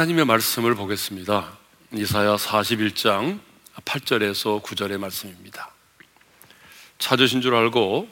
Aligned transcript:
하나님의 0.00 0.24
말씀을 0.24 0.74
보겠습니다. 0.76 1.58
이사야 1.92 2.36
41장 2.36 3.38
8절에서 3.84 4.62
9절의 4.62 4.96
말씀입니다. 4.96 5.74
찾으신 6.98 7.42
줄 7.42 7.54
알고 7.54 8.08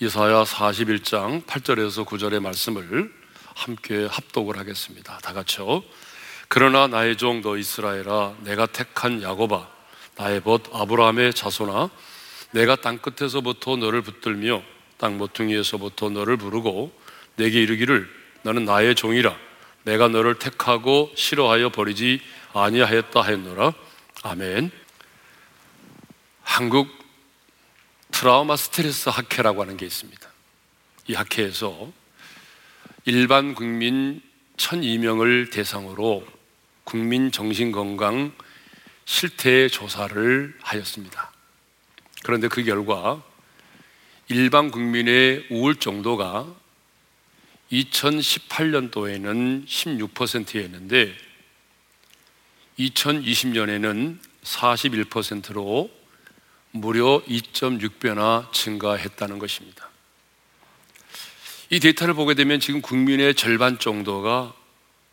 이사야 0.00 0.44
41장 0.44 1.44
8절에서 1.44 2.06
9절의 2.06 2.40
말씀을 2.40 3.12
함께 3.54 4.06
합독을 4.10 4.58
하겠습니다. 4.58 5.18
다 5.18 5.34
같이요. 5.34 5.82
그러나 6.48 6.86
나의 6.86 7.18
종 7.18 7.42
너 7.42 7.58
이스라엘아 7.58 8.36
내가 8.40 8.64
택한 8.64 9.22
야곱아 9.22 9.68
나의 10.16 10.40
벗 10.40 10.62
아브라함의 10.72 11.34
자손아 11.34 11.90
내가 12.52 12.76
땅 12.76 12.96
끝에서부터 12.96 13.76
너를 13.76 14.00
붙들며 14.00 14.62
땅 14.96 15.18
모퉁이에서부터 15.18 16.08
너를 16.08 16.38
부르고 16.38 16.98
내게 17.36 17.60
이르기를 17.60 18.08
너는 18.42 18.64
나의 18.64 18.94
종이라 18.94 19.49
내가 19.90 20.06
너를 20.06 20.38
택하고 20.38 21.10
싫어하여 21.16 21.70
버리지 21.70 22.20
아니하였다 22.52 23.20
하였노라. 23.20 23.72
아멘. 24.22 24.70
한국 26.42 26.88
트라우마 28.12 28.56
스트레스 28.56 29.08
학회라고 29.08 29.62
하는 29.62 29.76
게 29.76 29.86
있습니다. 29.86 30.30
이 31.08 31.14
학회에서 31.14 31.90
일반 33.04 33.56
국민 33.56 34.22
1002명을 34.58 35.50
대상으로 35.50 36.24
국민 36.84 37.32
정신건강 37.32 38.30
실태 39.06 39.66
조사를 39.66 40.56
하였습니다. 40.60 41.32
그런데 42.22 42.46
그 42.46 42.62
결과 42.62 43.20
일반 44.28 44.70
국민의 44.70 45.48
우울 45.50 45.74
정도가 45.74 46.46
2018년도에는 47.72 49.66
16%였는데 49.66 51.14
2020년에는 52.78 54.18
41%로 54.42 55.90
무려 56.72 57.22
2.6배나 57.26 58.52
증가했다는 58.52 59.38
것입니다. 59.38 59.88
이 61.68 61.78
데이터를 61.78 62.14
보게 62.14 62.34
되면 62.34 62.58
지금 62.58 62.80
국민의 62.80 63.34
절반 63.34 63.78
정도가 63.78 64.54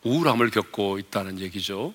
우울함을 0.02 0.50
겪고 0.50 0.98
있다는 0.98 1.38
얘기죠. 1.40 1.94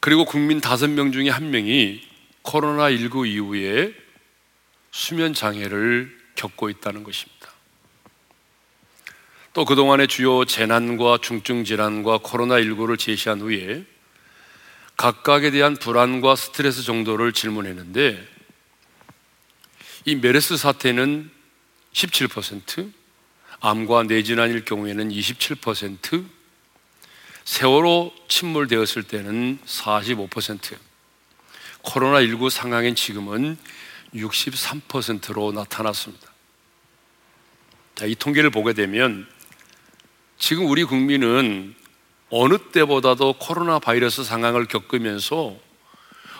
그리고 0.00 0.24
국민 0.24 0.60
다섯 0.60 0.88
명 0.88 1.12
중에 1.12 1.28
한 1.28 1.50
명이 1.50 2.02
코로나19 2.42 3.28
이후에 3.28 3.94
수면 4.90 5.34
장애를 5.34 6.18
겪고 6.34 6.70
있다는 6.70 7.04
것입니다. 7.04 7.41
또 9.54 9.66
그동안의 9.66 10.08
주요 10.08 10.46
재난과 10.46 11.18
중증 11.20 11.64
질환과 11.64 12.18
코로나19를 12.20 12.98
제시한 12.98 13.42
후에 13.42 13.84
각각에 14.96 15.50
대한 15.50 15.76
불안과 15.76 16.36
스트레스 16.36 16.82
정도를 16.82 17.32
질문했는데 17.32 18.26
이 20.06 20.16
메르스 20.16 20.56
사태는 20.56 21.30
17%, 21.92 22.92
암과 23.60 24.04
뇌질환일 24.04 24.64
경우에는 24.64 25.10
27%, 25.10 26.24
세월호 27.44 28.12
침몰되었을 28.28 29.02
때는 29.02 29.58
45%, 29.66 30.76
코로나19 31.82 32.48
상황인 32.48 32.94
지금은 32.94 33.58
63%로 34.14 35.52
나타났습니다. 35.52 36.32
자, 37.94 38.06
이 38.06 38.14
통계를 38.14 38.50
보게 38.50 38.72
되면 38.72 39.28
지금 40.42 40.66
우리 40.66 40.82
국민은 40.82 41.72
어느 42.28 42.58
때보다도 42.58 43.34
코로나 43.34 43.78
바이러스 43.78 44.24
상황을 44.24 44.66
겪으면서 44.66 45.56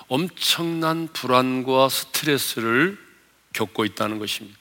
엄청난 0.09 1.07
불안과 1.13 1.89
스트레스를 1.89 2.99
겪고 3.53 3.85
있다는 3.85 4.19
것입니다. 4.19 4.59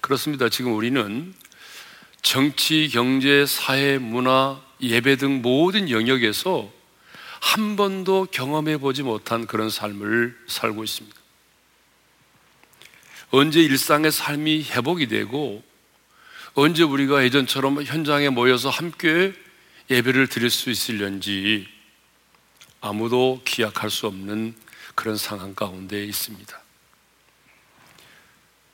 그렇습니다. 0.00 0.48
지금 0.48 0.74
우리는 0.74 1.34
정치, 2.22 2.88
경제, 2.88 3.44
사회, 3.44 3.98
문화, 3.98 4.58
예배 4.80 5.16
등 5.16 5.42
모든 5.42 5.90
영역에서 5.90 6.72
한 7.40 7.76
번도 7.76 8.28
경험해 8.30 8.78
보지 8.78 9.02
못한 9.02 9.46
그런 9.46 9.68
삶을 9.68 10.34
살고 10.46 10.84
있습니다. 10.84 11.18
언제 13.30 13.60
일상의 13.60 14.10
삶이 14.10 14.68
회복이 14.70 15.06
되고 15.08 15.67
언제 16.60 16.82
우리가 16.82 17.22
예전처럼 17.22 17.84
현장에 17.84 18.30
모여서 18.30 18.68
함께 18.68 19.32
예배를 19.90 20.26
드릴 20.26 20.50
수 20.50 20.70
있을런지 20.70 21.68
아무도 22.80 23.40
기약할 23.44 23.90
수 23.90 24.08
없는 24.08 24.56
그런 24.96 25.16
상황 25.16 25.54
가운데 25.54 26.04
있습니다. 26.04 26.60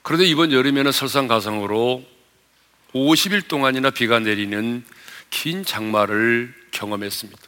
그런데 0.01 0.25
이번 0.25 0.51
여름에는 0.51 0.93
설상가상으로 0.93 2.03
50일 2.95 3.49
동안이나 3.49 3.91
비가 3.91 4.19
내리는 4.19 4.83
긴 5.29 5.63
장마를 5.63 6.55
경험했습니다. 6.71 7.43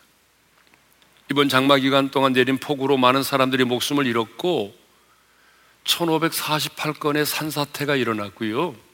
이번 1.31 1.49
장마 1.49 1.79
기간 1.79 2.11
동안 2.11 2.35
내린 2.35 2.59
폭우로 2.59 2.99
많은 2.99 3.23
사람들이 3.23 3.65
목숨을 3.65 4.07
잃었고 4.07 4.77
1548건의 5.85 7.25
산사태가 7.25 7.97
일어났고요. 7.97 8.85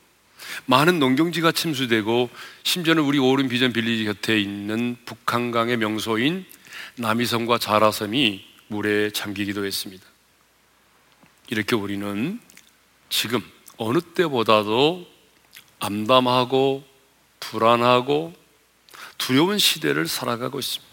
많은 0.67 0.99
농경지가 0.99 1.53
침수되고 1.53 2.31
심지어는 2.63 3.03
우리 3.03 3.19
오름 3.19 3.49
비전 3.49 3.73
빌리지 3.73 4.05
곁에 4.05 4.41
있는 4.41 4.97
북한강의 5.05 5.77
명소인 5.77 6.45
남이섬과 6.97 7.59
자라섬이 7.59 8.45
물에 8.69 9.11
잠기기도 9.11 9.65
했습니다. 9.65 10.05
이렇게 11.49 11.77
우리는 11.77 12.41
지금 13.09 13.43
어느 13.77 14.01
때보다도 14.01 15.07
암담하고 15.81 16.85
불안하고 17.41 18.35
두려운 19.19 19.59
시대를 19.59 20.07
살아가고 20.09 20.59
있습니다. 20.59 20.93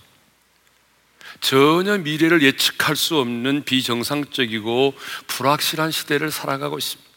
전혀 1.41 1.97
미래를 1.97 2.41
예측할 2.41 2.95
수 2.95 3.17
없는 3.17 3.63
비정상적이고 3.63 4.93
불확실한 5.27 5.91
시대를 5.91 6.31
살아가고 6.31 6.77
있습니다. 6.77 7.08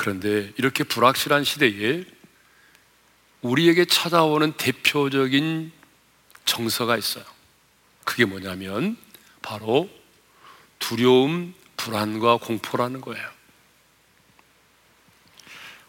그런데 0.00 0.50
이렇게 0.56 0.82
불확실한 0.82 1.44
시대에 1.44 2.06
우리에게 3.42 3.84
찾아오는 3.84 4.54
대표적인 4.54 5.72
정서가 6.46 6.96
있어요. 6.96 7.22
그게 8.06 8.24
뭐냐면 8.24 8.96
바로 9.42 9.90
두려움, 10.78 11.52
불안과 11.76 12.38
공포라는 12.38 13.02
거예요. 13.02 13.28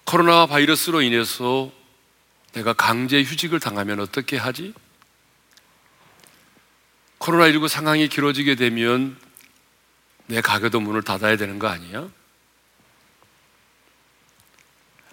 코로나 0.03 0.45
바이러스로 0.45 1.01
인해서 1.01 1.71
내가 2.51 2.73
강제 2.73 3.23
휴직을 3.23 3.61
당하면 3.61 4.01
어떻게 4.01 4.35
하지? 4.35 4.73
코로나19 7.19 7.69
상황이 7.69 8.09
길어지게 8.09 8.55
되면 8.55 9.17
내 10.25 10.41
가게도 10.41 10.81
문을 10.81 11.01
닫아야 11.01 11.37
되는 11.37 11.59
거 11.59 11.67
아니야? 11.67 12.09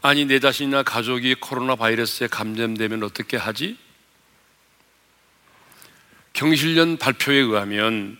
아니, 0.01 0.25
내 0.27 0.39
자신이나 0.39 0.83
가족이 0.85 1.35
코로나 1.37 1.75
바이러스에 1.75 2.29
감염되면 2.29 3.03
어떻게 3.03 3.37
하지? 3.37 3.77
경실련 6.35 6.99
발표에 6.99 7.37
의하면 7.37 8.17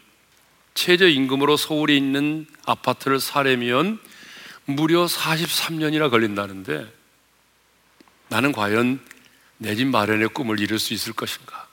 최저임금으로 0.75 1.57
서울에 1.57 1.97
있는 1.97 2.47
아파트를 2.67 3.21
사려면 3.21 4.01
무려 4.65 5.07
43년이나 5.07 6.11
걸린다는데 6.11 6.93
나는 8.29 8.53
과연 8.53 9.01
내 9.59 9.75
집 9.75 9.87
마련의 9.89 10.29
꿈을 10.29 10.61
이룰 10.61 10.79
수 10.79 10.95
있을 10.95 11.13
것인가? 11.13 11.67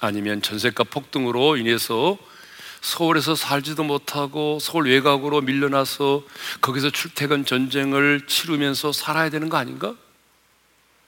아니면 0.00 0.42
전세가 0.42 0.84
폭등으로 0.84 1.56
인해서 1.56 2.18
서울에서 2.82 3.36
살지도 3.36 3.84
못하고 3.84 4.58
서울 4.60 4.88
외곽으로 4.88 5.40
밀려나서 5.40 6.24
거기서 6.60 6.90
출퇴근 6.90 7.46
전쟁을 7.46 8.26
치르면서 8.26 8.92
살아야 8.92 9.30
되는 9.30 9.48
거 9.48 9.56
아닌가? 9.56 9.94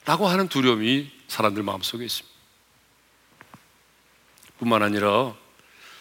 라고 0.06 0.28
하는 0.28 0.48
두려움이 0.48 1.10
사람들 1.26 1.64
마음속에 1.64 2.04
있습니다. 2.04 2.34
뿐만 4.58 4.82
아니라 4.82 5.34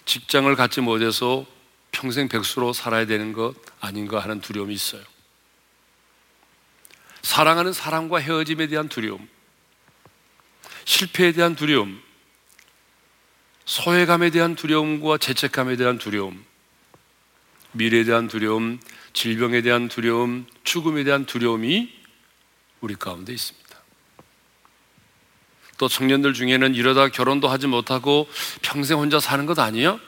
직장을 0.05 0.55
갖지 0.55 0.81
못해서 0.81 1.45
평생 1.91 2.27
백수로 2.27 2.73
살아야 2.73 3.05
되는 3.05 3.33
것 3.33 3.55
아닌가 3.79 4.19
하는 4.19 4.41
두려움이 4.41 4.73
있어요. 4.73 5.01
사랑하는 7.23 7.73
사람과 7.73 8.19
헤어짐에 8.19 8.67
대한 8.67 8.89
두려움, 8.89 9.27
실패에 10.85 11.31
대한 11.31 11.55
두려움, 11.55 12.02
소외감에 13.65 14.29
대한 14.29 14.55
두려움과 14.55 15.17
죄책감에 15.17 15.75
대한 15.75 15.97
두려움, 15.97 16.43
미래에 17.71 18.03
대한 18.03 18.27
두려움, 18.27 18.79
질병에 19.13 19.61
대한 19.61 19.87
두려움, 19.87 20.45
죽음에 20.63 21.03
대한 21.03 21.25
두려움이 21.25 21.91
우리 22.81 22.95
가운데 22.95 23.33
있습니다. 23.33 23.63
또 25.77 25.87
청년들 25.87 26.33
중에는 26.33 26.75
이러다 26.75 27.09
결혼도 27.09 27.47
하지 27.47 27.67
못하고 27.67 28.27
평생 28.61 28.99
혼자 28.99 29.19
사는 29.19 29.45
것 29.45 29.57
아니야? 29.59 29.99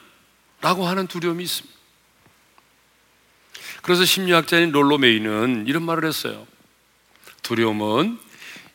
라고 0.61 0.87
하는 0.87 1.07
두려움이 1.07 1.43
있습니다. 1.43 1.75
그래서 3.81 4.03
심리학자인 4.03 4.71
롤로 4.71 4.97
메이는 4.97 5.65
이런 5.67 5.83
말을 5.83 6.05
했어요. 6.05 6.47
두려움은 7.43 8.19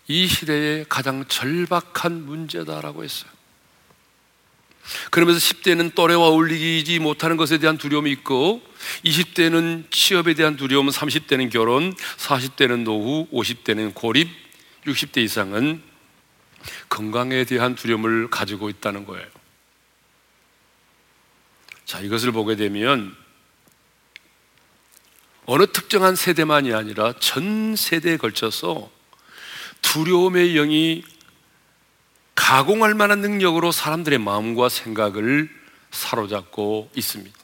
이 0.08 0.26
시대의 0.26 0.86
가장 0.88 1.24
절박한 1.26 2.26
문제다라고 2.26 3.04
했어요. 3.04 3.30
그러면서 5.10 5.40
10대는 5.40 5.94
또래와 5.94 6.28
어울리지 6.28 6.98
못하는 6.98 7.36
것에 7.36 7.58
대한 7.58 7.78
두려움이 7.78 8.10
있고 8.12 8.62
20대는 9.04 9.90
취업에 9.90 10.34
대한 10.34 10.56
두려움, 10.56 10.88
30대는 10.88 11.50
결혼, 11.50 11.94
40대는 11.94 12.84
노후, 12.84 13.28
50대는 13.32 13.94
고립, 13.94 14.28
60대 14.86 15.18
이상은 15.18 15.82
건강에 16.88 17.44
대한 17.44 17.74
두려움을 17.74 18.30
가지고 18.30 18.68
있다는 18.68 19.06
거예요. 19.06 19.26
자, 21.84 22.00
이것을 22.00 22.32
보게 22.32 22.56
되면 22.56 23.16
어느 25.46 25.66
특정한 25.66 26.14
세대만이 26.14 26.72
아니라 26.72 27.12
전 27.18 27.74
세대에 27.74 28.16
걸쳐서 28.16 28.90
두려움의 29.82 30.54
영이 30.54 31.02
가공할 32.34 32.94
만한 32.94 33.20
능력으로 33.20 33.72
사람들의 33.72 34.18
마음과 34.18 34.68
생각을 34.68 35.50
사로잡고 35.90 36.90
있습니다. 36.94 37.38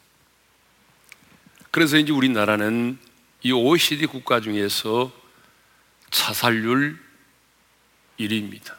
그래서 1.70 1.98
이제 1.98 2.12
우리나라는 2.12 2.98
이 3.42 3.52
OECD 3.52 4.06
국가 4.06 4.40
중에서 4.40 5.12
자살률 6.10 6.98
1위입니다. 8.18 8.74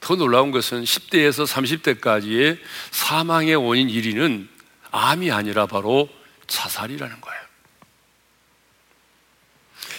더 0.00 0.16
놀라운 0.16 0.50
것은 0.50 0.82
10대에서 0.82 1.46
30대까지의 1.46 2.58
사망의 2.90 3.56
원인 3.56 3.88
1위는 3.88 4.48
암이 4.90 5.30
아니라 5.30 5.66
바로 5.66 6.08
자살이라는 6.46 7.20
거예요. 7.20 7.41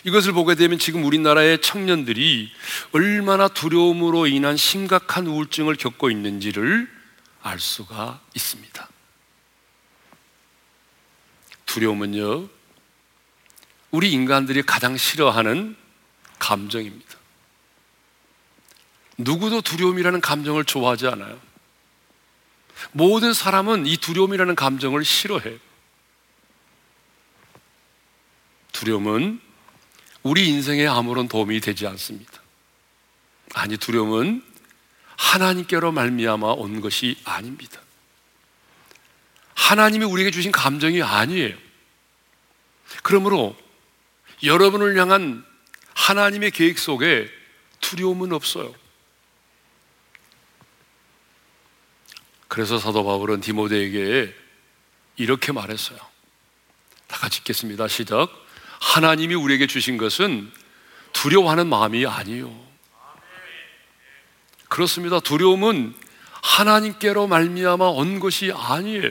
이것을 0.03 0.33
보게 0.33 0.55
되면 0.55 0.79
지금 0.79 1.05
우리나라의 1.05 1.61
청년들이 1.61 2.51
얼마나 2.91 3.47
두려움으로 3.47 4.27
인한 4.27 4.57
심각한 4.57 5.27
우울증을 5.27 5.75
겪고 5.75 6.09
있는지를 6.09 6.89
알 7.41 7.59
수가 7.59 8.21
있습니다. 8.33 8.89
두려움은요, 11.65 12.49
우리 13.91 14.11
인간들이 14.11 14.61
가장 14.61 14.97
싫어하는 14.97 15.75
감정입니다. 16.39 17.15
누구도 19.17 19.61
두려움이라는 19.61 20.19
감정을 20.21 20.65
좋아하지 20.65 21.07
않아요. 21.07 21.39
모든 22.91 23.33
사람은 23.33 23.85
이 23.85 23.97
두려움이라는 23.97 24.55
감정을 24.55 25.05
싫어해요. 25.05 25.57
두려움은 28.71 29.39
우리 30.23 30.47
인생에 30.47 30.87
아무런 30.87 31.27
도움이 31.27 31.59
되지 31.59 31.85
않습니다. 31.87 32.31
아니 33.53 33.77
두려움은 33.77 34.43
하나님께로 35.17 35.91
말미암아 35.91 36.47
온 36.53 36.81
것이 36.81 37.17
아닙니다. 37.23 37.79
하나님이 39.53 40.05
우리에게 40.05 40.31
주신 40.31 40.51
감정이 40.51 41.01
아니에요. 41.01 41.55
그러므로 43.03 43.55
여러분을 44.43 44.97
향한 44.97 45.45
하나님의 45.93 46.51
계획 46.51 46.79
속에 46.79 47.29
두려움은 47.79 48.33
없어요. 48.33 48.73
그래서 52.47 52.77
사도 52.77 53.03
바울은 53.03 53.41
디모데에게 53.41 54.33
이렇게 55.17 55.51
말했어요. 55.51 55.97
다 57.07 57.17
같이 57.17 57.39
읽겠습니다. 57.39 57.87
시작. 57.87 58.42
하나님이 58.83 59.33
우리에게 59.33 59.65
주신 59.65 59.97
것은 59.97 60.51
두려워하는 61.13 61.67
마음이 61.67 62.05
아니요. 62.05 62.53
그렇습니다. 64.67 65.19
두려움은 65.21 65.95
하나님께로 66.43 67.27
말미암아 67.27 67.85
온 67.85 68.19
것이 68.19 68.51
아니에요. 68.53 69.09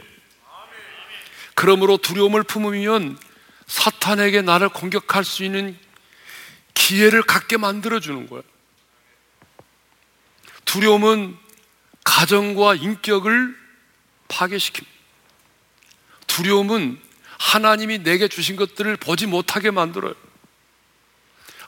그러므로 1.55 1.97
두려움을 1.97 2.43
품으면 2.43 3.19
사탄에게 3.67 4.43
나를 4.43 4.69
공격할 4.69 5.25
수 5.25 5.43
있는 5.43 5.77
기회를 6.75 7.23
갖게 7.23 7.57
만들어 7.57 7.99
주는 7.99 8.29
거예요. 8.29 8.43
두려움은 10.67 11.37
가정과 12.05 12.75
인격을 12.75 13.57
파괴시킵니다. 14.29 14.87
두려움은 16.27 17.01
하나님이 17.43 17.99
내게 17.99 18.29
주신 18.29 18.55
것들을 18.55 18.97
보지 18.99 19.27
못하게 19.27 19.73
만들어요. 19.73 20.15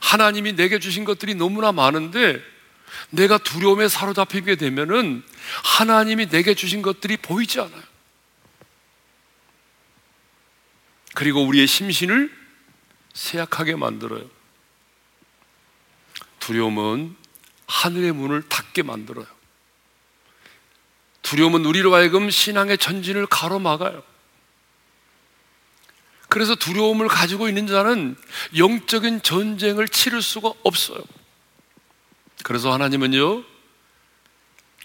하나님이 0.01 0.53
내게 0.53 0.79
주신 0.79 1.03
것들이 1.03 1.35
너무나 1.35 1.73
많은데 1.73 2.41
내가 3.09 3.37
두려움에 3.37 3.89
사로잡히게 3.89 4.55
되면은 4.55 5.21
하나님이 5.63 6.29
내게 6.29 6.55
주신 6.55 6.81
것들이 6.81 7.17
보이지 7.17 7.59
않아요. 7.59 7.83
그리고 11.13 11.45
우리의 11.45 11.67
심신을 11.67 12.31
쇠약하게 13.13 13.75
만들어요. 13.75 14.29
두려움은 16.39 17.15
하늘의 17.67 18.13
문을 18.13 18.47
닫게 18.47 18.81
만들어요. 18.81 19.27
두려움은 21.21 21.65
우리로 21.65 21.93
하여금 21.93 22.29
신앙의 22.29 22.77
전진을 22.77 23.25
가로막아요. 23.25 24.14
그래서 26.35 26.53
두려움을 26.53 27.07
가지고 27.07 27.47
있는 27.47 27.65
자는 27.65 28.17
영적인 28.57 29.21
전쟁을 29.21 29.87
치를 29.87 30.21
수가 30.21 30.51
없어요. 30.63 30.99
그래서 32.43 32.73
하나님은요, 32.73 33.45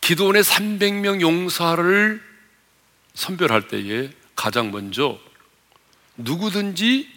기도원의 0.01 0.45
300명 0.45 1.21
용사를 1.21 2.23
선별할 3.15 3.67
때에 3.67 4.13
가장 4.37 4.71
먼저 4.71 5.19
누구든지 6.17 7.11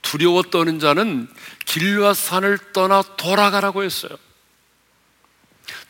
두려워 0.00 0.40
떠는 0.40 0.78
자는 0.78 1.28
길과 1.66 2.14
산을 2.14 2.72
떠나 2.72 3.02
돌아가라고 3.02 3.82
했어요. 3.82 4.16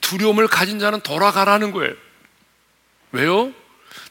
두려움을 0.01 0.49
가진 0.49 0.81
자는 0.81 1.01
돌아가라는 1.03 1.71
거예요. 1.71 1.95
왜요? 3.13 3.55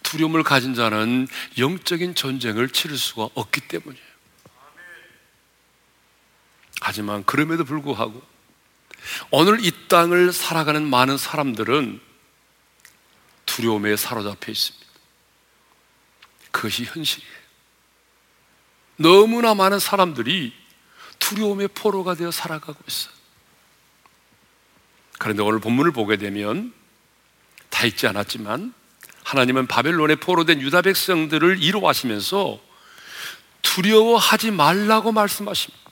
두려움을 0.03 0.43
가진 0.43 0.73
자는 0.73 1.27
영적인 1.57 2.15
전쟁을 2.15 2.69
치를 2.69 2.97
수가 2.97 3.29
없기 3.33 3.61
때문이에요. 3.61 4.13
하지만 6.81 7.23
그럼에도 7.25 7.63
불구하고 7.63 8.21
오늘 9.31 9.65
이 9.65 9.71
땅을 9.87 10.31
살아가는 10.33 10.85
많은 10.85 11.17
사람들은 11.17 12.01
두려움에 13.45 13.95
사로잡혀 13.95 14.51
있습니다. 14.51 14.85
그것이 16.51 16.85
현실이에요. 16.85 17.33
너무나 18.97 19.53
많은 19.55 19.79
사람들이 19.79 20.53
두려움의 21.19 21.69
포로가 21.69 22.15
되어 22.15 22.31
살아가고 22.31 22.79
있어요. 22.87 23.13
그런데 25.19 25.41
오늘 25.41 25.59
본문을 25.59 25.91
보게 25.91 26.17
되면 26.17 26.73
다 27.69 27.85
읽지 27.85 28.07
않았지만 28.07 28.73
하나님은 29.23 29.67
바벨론에 29.67 30.15
포로된 30.15 30.61
유다 30.61 30.81
백성들을 30.83 31.61
이루하시면서 31.61 32.59
두려워하지 33.61 34.51
말라고 34.51 35.11
말씀하십니다. 35.11 35.83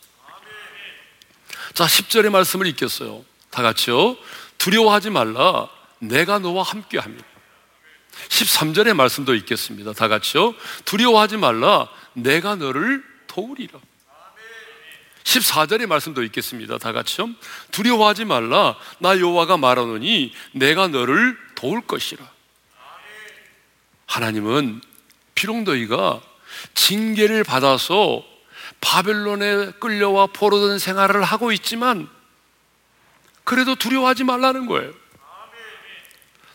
자, 1.73 1.85
10절의 1.85 2.29
말씀을 2.29 2.67
읽겠어요. 2.67 3.23
다 3.49 3.61
같이요. 3.61 4.17
두려워하지 4.57 5.09
말라. 5.09 5.69
내가 5.99 6.39
너와 6.39 6.63
함께 6.63 6.99
합니다. 6.99 7.25
13절의 8.29 8.93
말씀도 8.93 9.33
읽겠습니다. 9.35 9.93
다 9.93 10.07
같이요. 10.07 10.53
두려워하지 10.85 11.37
말라. 11.37 11.87
내가 12.13 12.55
너를 12.55 13.03
도우리라. 13.27 13.79
14절의 15.23 15.85
말씀도 15.87 16.23
읽겠습니다. 16.23 16.77
다 16.77 16.91
같이요. 16.91 17.29
두려워하지 17.71 18.25
말라. 18.25 18.75
나 18.99 19.17
여호와가 19.17 19.57
말하노니 19.57 20.33
내가 20.53 20.87
너를 20.87 21.37
도울 21.55 21.81
것이라. 21.81 22.29
하나님은 24.11 24.81
너희가 25.63 26.21
징계를 26.73 27.45
받아서 27.45 28.25
바벨론에 28.81 29.71
끌려와 29.79 30.27
포로된 30.27 30.79
생활을 30.79 31.23
하고 31.23 31.53
있지만 31.53 32.09
그래도 33.45 33.75
두려워하지 33.75 34.25
말라는 34.25 34.65
거예요. 34.65 34.91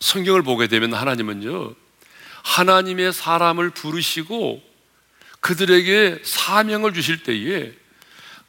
성경을 0.00 0.42
보게 0.42 0.66
되면 0.66 0.92
하나님은요, 0.92 1.74
하나님의 2.42 3.14
사람을 3.14 3.70
부르시고 3.70 4.62
그들에게 5.40 6.20
사명을 6.24 6.92
주실 6.92 7.22
때에 7.22 7.72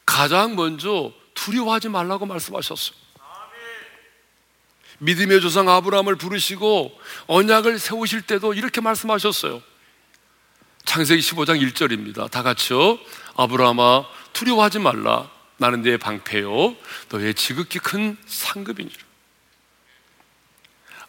가장 0.04 0.54
먼저 0.54 1.12
두려워하지 1.32 1.88
말라고 1.88 2.26
말씀하셨어요. 2.26 3.07
믿음의 4.98 5.40
조상 5.40 5.68
아브라함을 5.68 6.16
부르시고 6.16 6.98
언약을 7.26 7.78
세우실 7.78 8.22
때도 8.22 8.54
이렇게 8.54 8.80
말씀하셨어요. 8.80 9.62
창세기 10.84 11.20
15장 11.20 11.60
1절입니다. 11.60 12.30
다 12.30 12.42
같이요. 12.42 12.98
아브라함아 13.36 14.04
두려워하지 14.32 14.78
말라. 14.80 15.30
나는 15.58 15.82
내 15.82 15.96
방패요. 15.96 16.76
너의 17.10 17.34
지극히 17.34 17.78
큰 17.78 18.16
상급이니라. 18.26 18.96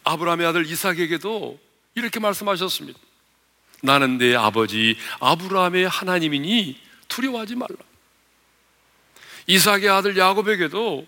아브라함의 0.04 0.46
아들 0.46 0.66
이삭에게도 0.66 1.58
이렇게 1.94 2.20
말씀하셨습니다. 2.20 2.98
나는 3.82 4.18
내 4.18 4.34
아버지 4.34 4.96
아브라함의 5.20 5.88
하나님이니 5.88 6.78
두려워하지 7.08 7.56
말라. 7.56 7.76
이삭의 9.46 9.88
아들 9.88 10.16
야곱에게도 10.16 11.06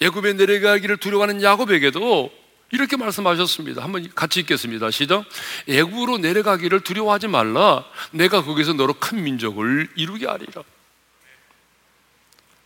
애굽에 0.00 0.34
내려가기를 0.34 0.96
두려워하는 0.96 1.42
야곱에게도 1.42 2.30
이렇게 2.72 2.96
말씀하셨습니다. 2.96 3.82
한번 3.82 4.08
같이 4.14 4.40
읽겠습니다. 4.40 4.90
시작. 4.90 5.24
애굽으로 5.68 6.18
내려가기를 6.18 6.80
두려워하지 6.80 7.28
말라. 7.28 7.84
내가 8.12 8.42
거기서 8.42 8.74
너로 8.74 8.94
큰 8.94 9.22
민족을 9.22 9.88
이루게 9.96 10.26
하리라. 10.26 10.62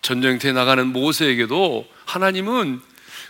전쟁터에 0.02 0.52
나가는 0.52 0.86
모세에게도 0.86 1.88
하나님은 2.04 2.82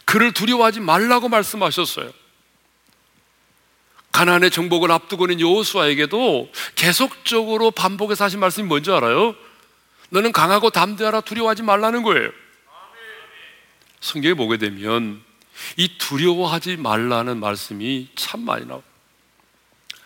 그를 0.05 0.33
두려워하지 0.33 0.81
말라고 0.81 1.29
말씀하셨어요. 1.29 2.11
가나안의 4.11 4.51
정복을 4.51 4.91
앞두고 4.93 5.27
있는 5.27 5.41
여호수아에게도 5.41 6.51
계속적으로 6.75 7.71
반복해서 7.71 8.25
하신 8.25 8.41
말씀이 8.41 8.67
뭔지 8.67 8.91
알아요? 8.91 9.35
너는 10.11 10.33
강하고 10.33 10.71
담대하라 10.71 11.23
두려워하지 11.23 11.63
말라는 11.63 12.03
거예요. 12.03 12.31
성경에 14.05 14.35
보게 14.35 14.59
되면 14.59 15.23
이 15.79 15.97
두려워하지 15.97 16.77
말라는 16.77 17.41
말씀이 17.41 18.11
참 18.15 18.45
많이 18.45 18.67
나와요. 18.67 18.83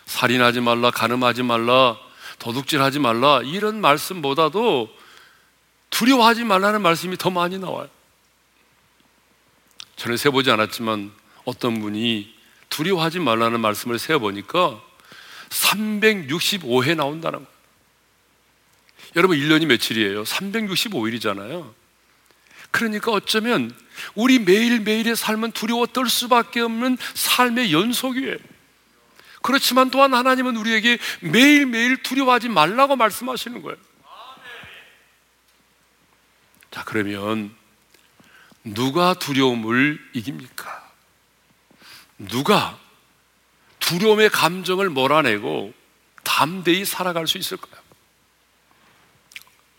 살인하지 0.05 0.61
말라, 0.61 0.89
가늠하지 0.89 1.43
말라, 1.43 1.97
도둑질하지 2.39 2.99
말라 2.99 3.41
이런 3.43 3.81
말씀보다도 3.81 4.89
두려워하지 5.89 6.45
말라는 6.45 6.81
말씀이 6.81 7.17
더 7.17 7.29
많이 7.29 7.59
나와요. 7.59 7.89
저는 9.97 10.15
세보지 10.15 10.49
않았지만 10.49 11.11
어떤 11.43 11.81
분이 11.81 12.33
두려워하지 12.69 13.19
말라는 13.19 13.59
말씀을 13.59 13.99
세어보니까 13.99 14.81
365회 15.49 16.95
나온다는 16.95 17.39
거예요. 17.39 17.59
여러분, 19.17 19.37
1년이 19.37 19.65
며칠이에요? 19.65 20.23
365일이잖아요. 20.23 21.78
그러니까 22.71 23.11
어쩌면 23.11 23.75
우리 24.15 24.39
매일매일의 24.39 25.15
삶은 25.15 25.51
두려워 25.51 25.85
떨 25.87 26.09
수밖에 26.09 26.61
없는 26.61 26.97
삶의 27.13 27.73
연속이에요. 27.73 28.37
그렇지만 29.41 29.89
또한 29.89 30.13
하나님은 30.13 30.57
우리에게 30.57 30.97
매일매일 31.21 32.03
두려워하지 32.03 32.49
말라고 32.49 32.95
말씀하시는 32.95 33.61
거예요. 33.61 33.77
자, 36.71 36.83
그러면 36.85 37.55
누가 38.63 39.13
두려움을 39.13 39.99
이깁니까? 40.13 40.89
누가 42.17 42.77
두려움의 43.79 44.29
감정을 44.29 44.89
몰아내고 44.89 45.73
담대히 46.23 46.85
살아갈 46.85 47.27
수 47.27 47.37
있을까요? 47.37 47.81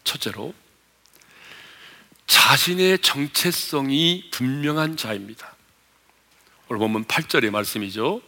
첫째로, 0.04 0.54
자신의 2.30 3.00
정체성이 3.00 4.28
분명한 4.30 4.96
자입니다. 4.96 5.52
오늘 6.68 6.78
보면 6.78 7.04
8절의 7.06 7.50
말씀이죠. 7.50 8.22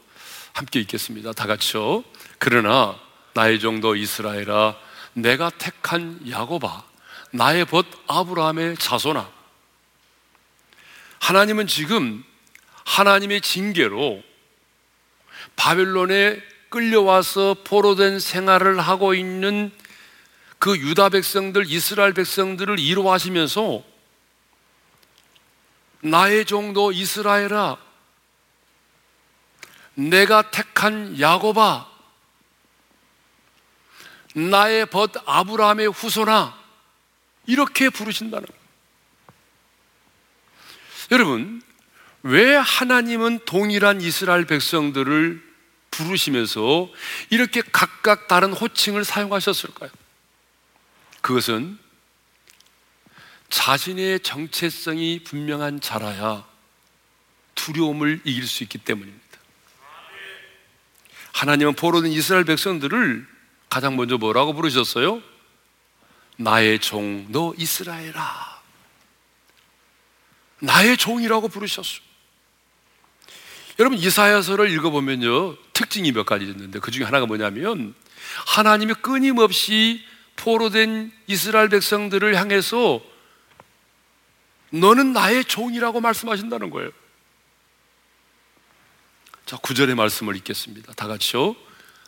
함께 0.53 0.81
읽겠습니다. 0.81 1.33
다 1.33 1.47
같이요. 1.47 2.03
그러나 2.39 2.99
나의 3.33 3.61
정도 3.61 3.95
이스라엘아, 3.95 4.77
내가 5.13 5.51
택한 5.51 6.21
야고바, 6.29 6.83
나의 7.31 7.65
벗 7.65 7.87
아브라함의 8.09 8.77
자손아. 8.79 9.31
하나님은 11.21 11.69
지금 11.69 12.25
하나님의 12.85 13.41
징계로 13.41 14.21
바벨론에 15.55 16.43
끌려와서 16.71 17.55
포로된 17.63 18.19
생활을 18.19 18.81
하고 18.81 19.15
있는 19.15 19.71
그 20.59 20.77
유다 20.77 21.11
백성들, 21.11 21.71
이스라엘 21.71 22.15
백성들을 22.15 22.81
이루하시면서 22.81 23.92
나의 26.03 26.45
종도 26.45 26.93
이스라엘아, 26.93 27.77
내가 29.95 30.51
택한 30.51 31.19
야고바, 31.19 31.89
나의 34.35 34.87
벗 34.87 35.13
아브라함의 35.27 35.93
후손아, 35.93 36.59
이렇게 37.47 37.89
부르신다는 37.89 38.47
거예요. 38.47 38.63
여러분, 41.13 41.63
왜 42.23 42.55
하나님은 42.57 43.41
동일한 43.45 44.01
이스라엘 44.01 44.45
백성들을 44.47 45.53
부르시면서 45.91 46.89
이렇게 47.31 47.63
각각 47.73 48.27
다른 48.27 48.53
호칭을 48.53 49.05
사용하셨을까요? 49.05 49.91
그것은 51.21 51.79
자신의 53.53 54.21
정체성이 54.21 55.21
분명한 55.25 55.83
자라야 55.83 56.43
두려움을 57.55 58.23
이길 58.25 58.47
수 58.47 58.63
있기 58.63 58.79
때문입니다. 58.79 59.23
하나님은 61.35 61.75
포로된 61.75 62.11
이스라엘 62.13 62.45
백성들을 62.45 63.27
가장 63.69 63.97
먼저 63.97 64.17
뭐라고 64.17 64.55
부르셨어요? 64.55 65.23
나의 66.39 66.79
종, 66.79 67.27
너 67.29 67.53
이스라엘아. 67.59 68.63
나의 70.61 70.97
종이라고 70.97 71.49
부르셨어요. 71.49 72.01
여러분, 73.79 73.99
이사야서를 73.99 74.71
읽어보면요, 74.71 75.57
특징이 75.75 76.13
몇 76.13 76.25
가지 76.25 76.47
있는데 76.47 76.79
그 76.79 76.91
중에 76.91 77.05
하나가 77.05 77.27
뭐냐면 77.27 77.95
하나님이 78.47 78.95
끊임없이 78.95 80.03
포로된 80.37 81.13
이스라엘 81.27 81.69
백성들을 81.69 82.35
향해서 82.35 83.12
너는 84.73 85.13
나의 85.13 85.45
종이라고 85.45 86.01
말씀하신다는 86.01 86.71
거예요. 86.71 86.91
자, 89.45 89.57
구절의 89.59 89.95
말씀을 89.95 90.37
읽겠습니다. 90.37 90.95
다 90.95 91.07
같이요. 91.07 91.55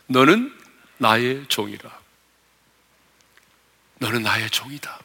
너는 0.07 0.51
나의 0.97 1.45
종이라. 1.47 1.99
너는 3.99 4.23
나의 4.23 4.49
종이다. 4.49 4.99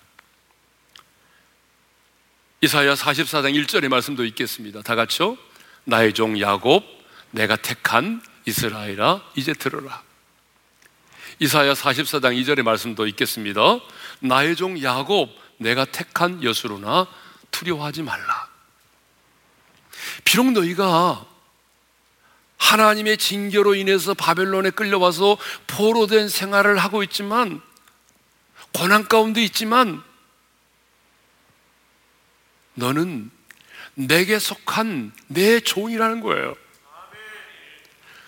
이사야 2.62 2.94
44장 2.94 3.54
1절의 3.54 3.88
말씀도 3.88 4.24
읽겠습니다. 4.24 4.82
다 4.82 4.94
같이요. 4.94 5.36
나의 5.84 6.12
종 6.12 6.40
야곱, 6.40 6.84
내가 7.30 7.56
택한 7.56 8.22
이스라엘아, 8.46 9.22
이제 9.36 9.52
들어라. 9.52 10.02
이사야 11.40 11.72
44장 11.72 12.38
2절의 12.42 12.62
말씀도 12.62 13.06
읽겠습니다. 13.06 13.60
나의 14.20 14.56
종 14.56 14.82
야곱, 14.82 15.30
내가 15.58 15.84
택한 15.84 16.42
여수로나 16.42 17.06
두려워하지 17.50 18.02
말라. 18.02 18.48
비록 20.24 20.52
너희가 20.52 21.26
하나님의 22.56 23.18
징계로 23.18 23.74
인해서 23.74 24.14
바벨론에 24.14 24.70
끌려와서 24.70 25.38
포로된 25.66 26.28
생활을 26.28 26.78
하고 26.78 27.02
있지만 27.02 27.60
고난 28.72 29.08
가운데 29.08 29.42
있지만 29.42 30.02
너는 32.74 33.30
내게 33.94 34.38
속한 34.38 35.12
내 35.26 35.60
종이라는 35.60 36.20
거예요. 36.20 36.54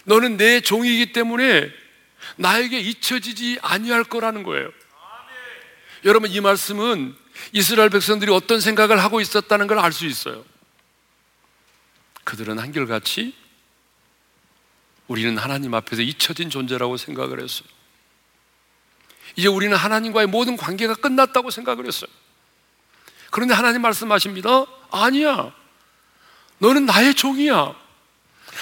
너는 0.05 0.37
내 0.37 0.61
종이기 0.61 1.13
때문에 1.13 1.71
나에게 2.37 2.81
잊혀지지 2.81 3.59
아니할 3.63 4.05
거라는 4.05 4.43
거예요. 4.43 4.71
여러분 6.05 6.31
이 6.31 6.41
말씀은 6.41 7.17
이스라엘 7.53 7.91
백성들이 7.91 8.33
어떤 8.33 8.61
생각을 8.61 9.03
하고 9.03 9.21
있었다는 9.21 9.67
걸 9.67 9.79
알 9.79 9.93
수 9.93 10.07
있어요. 10.07 10.45
그들은 12.25 12.59
한결같이 12.59 13.35
우리는 15.09 15.37
하나님 15.37 15.75
앞에서 15.75 16.03
잊혀진 16.03 16.51
존재라고 16.51 16.97
생각을 16.97 17.43
했어요. 17.43 17.69
이제 19.35 19.49
우리는 19.49 19.77
하나님과의 19.77 20.29
모든 20.29 20.57
관계가 20.57 20.95
끝났다고 20.95 21.51
생각을 21.51 21.87
했어요. 21.87 22.11
그런데 23.31 23.55
하나님 23.55 23.83
말씀하십니다. 23.83 24.67
아니야. 24.91 25.55
너는 26.59 26.87
나의 26.87 27.15
종이야. 27.15 27.75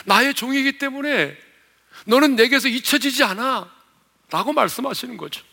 나의 0.07 0.33
종이기 0.35 0.79
때문에 0.79 1.37
너는 2.07 2.37
내게서 2.37 2.69
잊혀지지 2.69 3.25
않아. 3.25 3.71
라고 4.31 4.53
말씀하시는 4.53 5.17
거죠. 5.17 5.45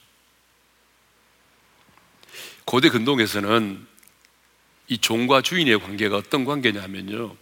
고대 2.67 2.89
근동에서는 2.89 3.88
이 4.89 4.97
종과 4.97 5.41
주인의 5.41 5.79
관계가 5.79 6.17
어떤 6.17 6.43
관계냐면요. 6.43 7.33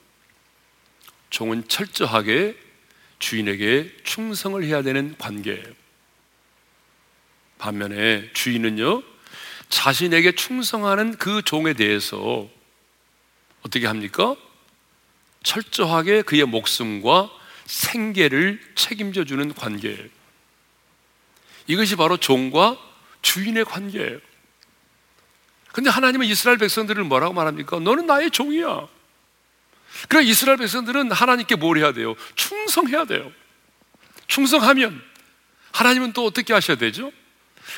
종은 1.32 1.68
철저하게 1.68 2.56
주인에게 3.18 3.92
충성을 4.04 4.64
해야 4.64 4.84
되는 4.84 5.18
관계예요. 5.18 5.64
반면에 7.58 8.30
주인은요, 8.34 9.02
자신에게 9.70 10.34
충성하는 10.34 11.18
그 11.18 11.42
종에 11.42 11.74
대해서 11.74 12.48
어떻게 13.64 13.88
합니까? 13.88 14.36
철저하게 15.42 16.22
그의 16.22 16.46
목숨과 16.46 17.32
생계를 17.66 18.62
책임져 18.76 19.26
주는 19.26 19.52
관계예요. 19.56 20.08
이것이 21.66 21.96
바로 21.96 22.16
종과 22.16 22.78
주인의 23.24 23.66
관계예요. 23.66 24.20
근데 25.76 25.90
하나님은 25.90 26.26
이스라엘 26.28 26.58
백성들을 26.58 27.04
뭐라고 27.04 27.34
말합니까? 27.34 27.80
너는 27.80 28.06
나의 28.06 28.32
종이야. 28.32 28.88
그래 30.08 30.24
이스라엘 30.24 30.58
백성들은 30.58 31.12
하나님께 31.12 31.58
뭘 31.58 31.78
해야 31.80 31.92
돼요? 31.92 32.16
충성해야 32.36 33.04
돼요. 33.04 33.30
충성하면 34.28 35.04
하나님은 35.74 36.14
또 36.14 36.26
어떻게 36.26 36.54
하셔야 36.54 36.78
되죠? 36.78 37.12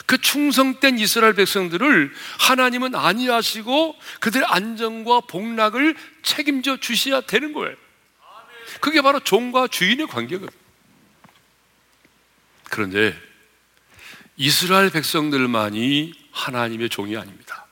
그 0.05 0.19
충성된 0.19 0.99
이스라엘 0.99 1.33
백성들을 1.33 2.13
하나님은 2.37 2.93
안위하시고 2.93 3.97
그들의 4.19 4.45
안정과 4.47 5.21
복락을 5.21 5.95
책임져 6.21 6.77
주셔야 6.79 7.21
되는 7.21 7.51
거예요. 7.51 7.75
그게 8.79 9.01
바로 9.01 9.19
종과 9.21 9.69
주인의 9.69 10.05
관계거든요. 10.05 10.51
그런데 12.65 13.19
이스라엘 14.35 14.91
백성들만이 14.91 16.13
하나님의 16.31 16.89
종이 16.89 17.17
아닙니다. 17.17 17.66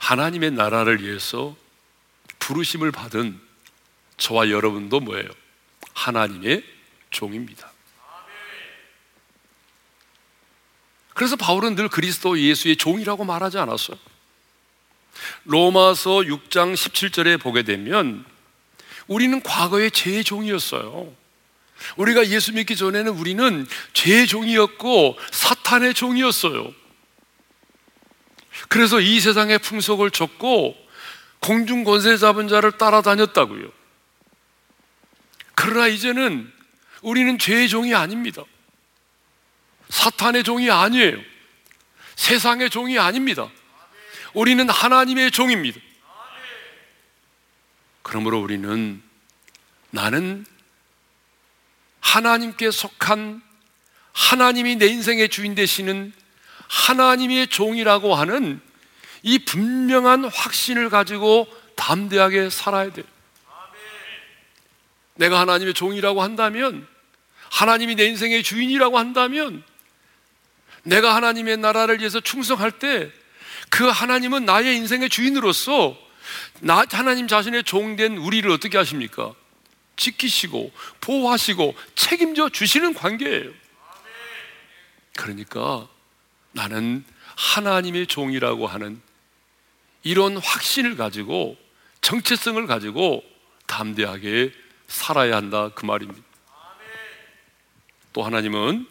하나님의 0.00 0.50
나라를 0.50 1.02
위해서 1.02 1.56
부르심을 2.40 2.90
받은 2.90 3.38
저와 4.16 4.50
여러분도 4.50 5.00
뭐예요? 5.00 5.28
하나님의 5.94 6.64
종입니다. 7.10 7.70
그래서 11.14 11.36
바울은 11.36 11.74
늘 11.74 11.88
그리스도 11.88 12.38
예수의 12.40 12.76
종이라고 12.76 13.24
말하지 13.24 13.58
않았어요. 13.58 13.98
로마서 15.44 16.10
6장 16.20 16.74
17절에 16.74 17.40
보게 17.40 17.62
되면 17.62 18.24
우리는 19.06 19.42
과거에 19.42 19.90
제 19.90 20.22
종이었어요. 20.22 21.12
우리가 21.96 22.26
예수 22.28 22.52
믿기 22.52 22.76
전에는 22.76 23.12
우리는 23.12 23.66
죄의 23.92 24.26
종이었고 24.26 25.18
사탄의 25.30 25.94
종이었어요. 25.94 26.72
그래서 28.68 29.00
이 29.00 29.20
세상의 29.20 29.58
풍속을 29.58 30.10
쫓고 30.10 30.76
공중 31.40 31.84
권세 31.84 32.16
잡은 32.16 32.48
자를 32.48 32.72
따라다녔다고요. 32.72 33.70
그러나 35.54 35.88
이제는 35.88 36.50
우리는 37.02 37.38
죄의 37.38 37.68
종이 37.68 37.94
아닙니다. 37.94 38.42
사탄의 39.88 40.44
종이 40.44 40.70
아니에요. 40.70 41.18
세상의 42.16 42.70
종이 42.70 42.98
아닙니다. 42.98 43.50
우리는 44.34 44.68
하나님의 44.68 45.30
종입니다. 45.30 45.80
그러므로 48.02 48.40
우리는 48.40 49.02
나는 49.90 50.44
하나님께 52.00 52.70
속한 52.70 53.42
하나님이 54.12 54.76
내 54.76 54.86
인생의 54.86 55.28
주인 55.28 55.54
되시는 55.54 56.12
하나님의 56.70 57.48
종이라고 57.48 58.14
하는 58.14 58.60
이 59.22 59.40
분명한 59.40 60.24
확신을 60.24 60.88
가지고 60.88 61.48
담대하게 61.74 62.48
살아야 62.48 62.92
돼요. 62.92 63.04
내가 65.16 65.40
하나님의 65.40 65.74
종이라고 65.74 66.22
한다면, 66.22 66.86
하나님이 67.50 67.96
내 67.96 68.04
인생의 68.04 68.44
주인이라고 68.44 68.98
한다면, 68.98 69.64
내가 70.84 71.14
하나님의 71.16 71.58
나라를 71.58 71.98
위해서 71.98 72.20
충성할 72.20 72.70
때, 72.78 73.10
그 73.68 73.88
하나님은 73.88 74.44
나의 74.44 74.76
인생의 74.76 75.10
주인으로서 75.10 75.98
나 76.60 76.84
하나님 76.90 77.26
자신의 77.26 77.64
종된 77.64 78.16
우리를 78.16 78.48
어떻게 78.50 78.78
하십니까? 78.78 79.34
지키시고 79.96 80.72
보호하시고 81.00 81.74
책임져 81.94 82.48
주시는 82.48 82.94
관계예요. 82.94 83.50
그러니까 85.16 85.88
나는 86.52 87.04
하나님의 87.36 88.06
종이라고 88.06 88.66
하는 88.66 89.00
이런 90.02 90.36
확신을 90.36 90.96
가지고 90.96 91.56
정체성을 92.00 92.66
가지고 92.66 93.22
담대하게 93.66 94.52
살아야 94.88 95.36
한다 95.36 95.70
그 95.74 95.86
말입니다. 95.86 96.22
또 98.12 98.22
하나님은 98.22 98.86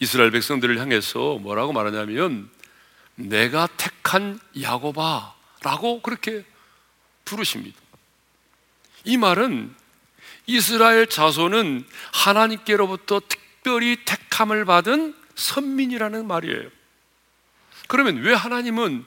이스라엘 0.00 0.30
백성들을 0.30 0.78
향해서 0.78 1.38
뭐라고 1.38 1.72
말하냐면 1.72 2.48
내가 3.14 3.68
택한 3.76 4.40
야고바라고 4.60 6.00
그렇게 6.02 6.44
부르십니다. 7.24 7.78
이 9.04 9.16
말은 9.16 9.74
이스라엘 10.46 11.06
자손은 11.06 11.86
하나님께로부터 12.12 13.20
특별히 13.28 13.98
택함을 14.04 14.64
받은 14.64 15.14
선민이라는 15.34 16.26
말이에요. 16.26 16.70
그러면 17.92 18.22
왜 18.22 18.32
하나님은 18.32 19.04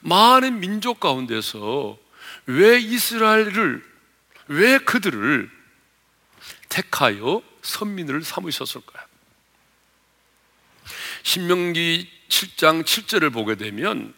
많은 0.00 0.60
민족 0.60 1.00
가운데서 1.00 1.96
왜 2.44 2.78
이스라엘을, 2.78 3.82
왜 4.48 4.76
그들을 4.76 5.50
택하여 6.68 7.40
선민을 7.62 8.22
삼으셨을까요? 8.22 9.06
신명기 11.22 12.10
7장 12.28 12.84
7절을 12.84 13.32
보게 13.32 13.54
되면 13.54 14.12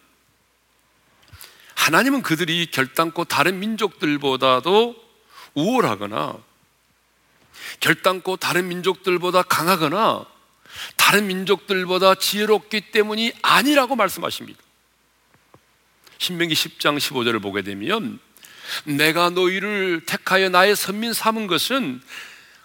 하나님은 1.75 2.21
그들이 2.21 2.71
결단코 2.71 3.23
다른 3.23 3.59
민족들보다도 3.59 4.95
우월하거나 5.53 6.37
결단코 7.79 8.35
다른 8.35 8.67
민족들보다 8.67 9.43
강하거나 9.43 10.38
다른 10.95 11.27
민족들보다 11.27 12.15
지혜롭기 12.15 12.91
때문이 12.91 13.33
아니라고 13.41 13.95
말씀하십니다. 13.95 14.59
신명기 16.17 16.53
10장 16.53 16.97
15절을 16.97 17.41
보게 17.41 17.61
되면 17.61 18.19
내가 18.83 19.29
너희를 19.29 20.01
택하여 20.05 20.49
나의 20.49 20.75
선민 20.75 21.13
삼은 21.13 21.47
것은 21.47 22.01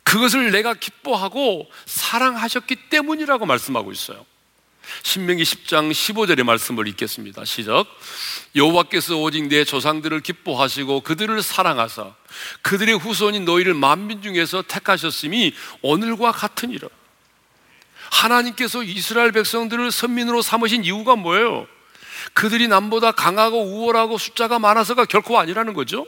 그것을 0.03 0.51
내가 0.51 0.75
기뻐하고 0.75 1.71
사랑하셨기 1.87 2.77
때문이라고 2.91 3.47
말씀하고 3.47 3.91
있어요. 3.93 4.27
신명기 5.03 5.43
10장 5.43 5.91
15절의 5.91 6.43
말씀을 6.45 6.87
읽겠습니다. 6.89 7.45
시작. 7.45 7.87
여호와께서 8.55 9.17
오직 9.17 9.49
내 9.49 9.65
조상들을 9.65 10.21
기뻐하시고 10.21 11.01
그들을 11.01 11.43
사랑하사 11.43 12.15
그들의 12.63 12.99
후손이 12.99 13.41
너희를 13.41 13.73
만민 13.73 14.21
중에서 14.21 14.63
택하셨음이 14.63 15.55
오늘과 15.81 16.33
같으니라. 16.33 16.89
하나님께서 18.15 18.83
이스라엘 18.85 19.33
백성들을 19.33 19.91
선민으로 19.91 20.41
삼으신 20.41 20.85
이유가 20.85 21.17
뭐예요? 21.17 21.67
그들이 22.33 22.69
남보다 22.69 23.13
강하고 23.13 23.63
우월하고 23.63 24.19
숫자가 24.19 24.59
많아서가 24.59 25.05
결코 25.05 25.39
아니라는 25.39 25.75
거죠. 25.75 26.07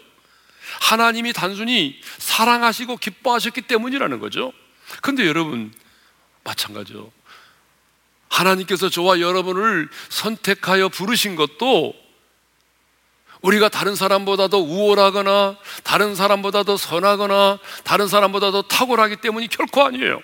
하나님이 0.80 1.32
단순히 1.32 2.00
사랑하시고 2.18 2.96
기뻐하셨기 2.96 3.62
때문이라는 3.62 4.18
거죠. 4.20 4.52
근데 5.02 5.26
여러분, 5.26 5.72
마찬가지죠. 6.44 7.10
하나님께서 8.28 8.88
저와 8.88 9.20
여러분을 9.20 9.88
선택하여 10.08 10.88
부르신 10.88 11.36
것도 11.36 11.94
우리가 13.42 13.68
다른 13.68 13.94
사람보다 13.94 14.48
도 14.48 14.58
우월하거나 14.58 15.56
다른 15.84 16.14
사람보다 16.14 16.62
도 16.62 16.76
선하거나 16.76 17.58
다른 17.84 18.08
사람보다 18.08 18.50
도 18.50 18.62
탁월하기 18.62 19.16
때문이 19.16 19.48
결코 19.48 19.84
아니에요. 19.84 20.20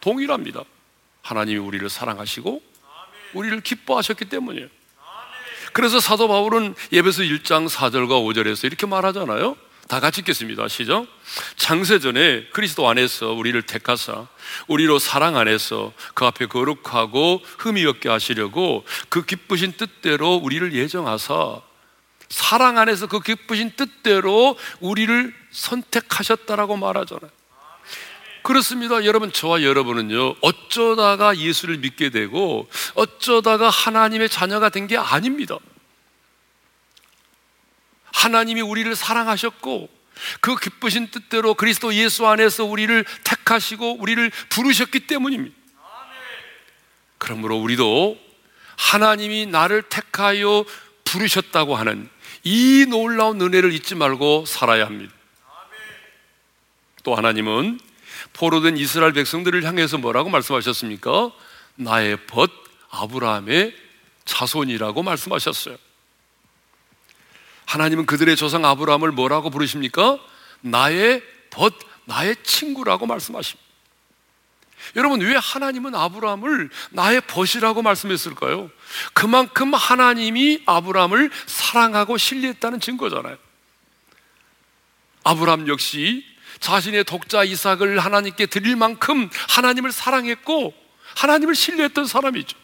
동일합니다. 0.00 0.64
하나님이 1.26 1.58
우리를 1.58 1.88
사랑하시고 1.90 2.62
우리를 3.34 3.60
기뻐하셨기 3.60 4.26
때문이에요. 4.26 4.68
그래서 5.72 5.98
사도 5.98 6.28
바울은 6.28 6.74
예배서 6.92 7.22
1장 7.22 7.68
4절과 7.68 8.08
5절에서 8.08 8.64
이렇게 8.64 8.86
말하잖아요. 8.86 9.56
다 9.88 10.00
같이 10.00 10.20
읽겠습니다. 10.20 10.68
시작. 10.68 11.06
창세전에 11.56 12.46
그리스도 12.52 12.88
안에서 12.88 13.32
우리를 13.32 13.60
택하사 13.62 14.26
우리로 14.68 14.98
사랑 14.98 15.36
안에서 15.36 15.92
그 16.14 16.24
앞에 16.24 16.46
거룩하고 16.46 17.40
흠이 17.58 17.84
없게 17.86 18.08
하시려고 18.08 18.84
그 19.08 19.24
기쁘신 19.24 19.72
뜻대로 19.72 20.36
우리를 20.36 20.72
예정하사 20.72 21.60
사랑 22.28 22.78
안에서 22.78 23.06
그 23.06 23.20
기쁘신 23.20 23.72
뜻대로 23.76 24.56
우리를 24.80 25.34
선택하셨다라고 25.50 26.76
말하잖아요. 26.76 27.35
그렇습니다. 28.46 29.04
여러분, 29.04 29.32
저와 29.32 29.62
여러분은요, 29.62 30.36
어쩌다가 30.40 31.36
예수를 31.36 31.78
믿게 31.78 32.10
되고, 32.10 32.68
어쩌다가 32.94 33.68
하나님의 33.70 34.28
자녀가 34.28 34.68
된 34.68 34.86
게 34.86 34.96
아닙니다. 34.96 35.58
하나님이 38.12 38.60
우리를 38.60 38.94
사랑하셨고 38.94 39.88
그 40.40 40.56
기쁘신 40.56 41.10
뜻대로 41.10 41.54
그리스도 41.54 41.92
예수 41.94 42.26
안에서 42.26 42.64
우리를 42.64 43.04
택하시고 43.24 43.98
우리를 44.00 44.30
부르셨기 44.48 45.06
때문입니다. 45.06 45.54
그러므로 47.18 47.56
우리도 47.58 48.16
하나님이 48.76 49.46
나를 49.46 49.82
택하여 49.82 50.64
부르셨다고 51.04 51.74
하는 51.74 52.08
이 52.44 52.86
놀라운 52.88 53.40
은혜를 53.40 53.72
잊지 53.72 53.96
말고 53.96 54.44
살아야 54.46 54.86
합니다. 54.86 55.12
또 57.02 57.14
하나님은 57.14 57.80
포로된 58.32 58.76
이스라엘 58.76 59.12
백성들을 59.12 59.64
향해서 59.64 59.98
뭐라고 59.98 60.28
말씀하셨습니까? 60.28 61.32
나의 61.76 62.16
벗 62.26 62.50
아브라함의 62.90 63.74
자손이라고 64.24 65.02
말씀하셨어요. 65.02 65.76
하나님은 67.66 68.06
그들의 68.06 68.36
조상 68.36 68.64
아브라함을 68.64 69.12
뭐라고 69.12 69.50
부르십니까? 69.50 70.18
나의 70.60 71.22
벗, 71.50 71.74
나의 72.04 72.36
친구라고 72.42 73.06
말씀하십니다. 73.06 73.66
여러분, 74.94 75.20
왜 75.20 75.34
하나님은 75.34 75.94
아브라함을 75.94 76.70
나의 76.90 77.20
벗이라고 77.22 77.82
말씀했을까요? 77.82 78.70
그만큼 79.12 79.74
하나님이 79.74 80.62
아브라함을 80.64 81.30
사랑하고 81.46 82.16
신뢰했다는 82.18 82.80
증거잖아요. 82.80 83.36
아브라함 85.24 85.66
역시 85.66 86.24
자신의 86.60 87.04
독자 87.04 87.44
이삭을 87.44 87.98
하나님께 87.98 88.46
드릴 88.46 88.76
만큼 88.76 89.28
하나님을 89.48 89.92
사랑했고 89.92 90.74
하나님을 91.16 91.54
신뢰했던 91.54 92.06
사람이죠. 92.06 92.56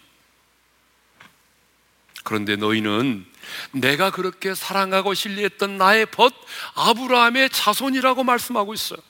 그런데 2.24 2.56
너희는 2.56 3.26
내가 3.72 4.10
그렇게 4.10 4.54
사랑하고 4.54 5.14
신뢰했던 5.14 5.76
나의 5.76 6.06
벗 6.06 6.32
아브라함의 6.74 7.50
자손이라고 7.50 8.24
말씀하고 8.24 8.74
있어요. 8.74 9.00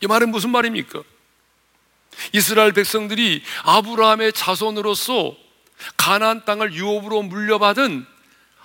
이 0.00 0.06
말은 0.06 0.30
무슨 0.30 0.50
말입니까? 0.50 1.02
이스라엘 2.32 2.72
백성들이 2.72 3.42
아브라함의 3.62 4.32
자손으로서 4.32 5.36
가나안 5.96 6.44
땅을 6.44 6.74
유업으로 6.74 7.22
물려받은 7.22 8.06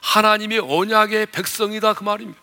하나님의 0.02 0.60
언약의 0.60 1.28
백성이다 1.28 1.94
그 1.94 2.04
말입니다. 2.04 2.40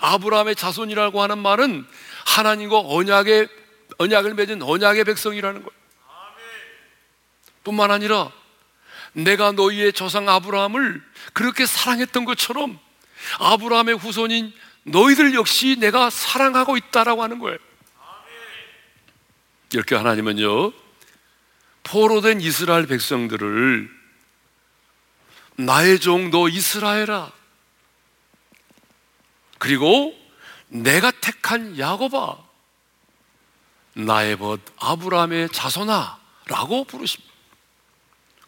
아브라함의 0.00 0.56
자손이라고 0.56 1.22
하는 1.22 1.38
말은 1.38 1.86
하나님과 2.26 2.80
언약의 2.80 3.48
언약을 3.98 4.34
맺은 4.34 4.62
언약의 4.62 5.04
백성이라는 5.04 5.62
거예요. 5.62 5.78
뿐만 7.64 7.90
아니라 7.90 8.30
내가 9.12 9.52
너희의 9.52 9.92
조상 9.92 10.28
아브라함을 10.28 11.02
그렇게 11.32 11.66
사랑했던 11.66 12.24
것처럼 12.24 12.78
아브라함의 13.38 13.96
후손인 13.96 14.52
너희들 14.84 15.34
역시 15.34 15.76
내가 15.78 16.10
사랑하고 16.10 16.76
있다라고 16.76 17.22
하는 17.22 17.38
거예요. 17.38 17.58
이렇게 19.72 19.94
하나님은요, 19.94 20.72
포로된 21.82 22.40
이스라엘 22.40 22.86
백성들을 22.86 23.90
나의 25.56 25.98
종 25.98 26.30
너 26.30 26.48
이스라엘아. 26.48 27.37
그리고 29.58 30.14
내가 30.68 31.10
택한 31.10 31.78
야곱아. 31.78 32.36
나의 33.94 34.36
벗 34.36 34.60
아브라함의 34.78 35.50
자손아. 35.50 36.18
라고 36.46 36.84
부르십니다. 36.84 37.32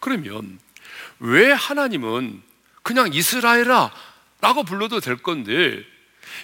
그러면 0.00 0.58
왜 1.18 1.52
하나님은 1.52 2.42
그냥 2.82 3.12
이스라엘아 3.12 3.90
라고 4.40 4.62
불러도 4.64 5.00
될 5.00 5.18
건데 5.18 5.84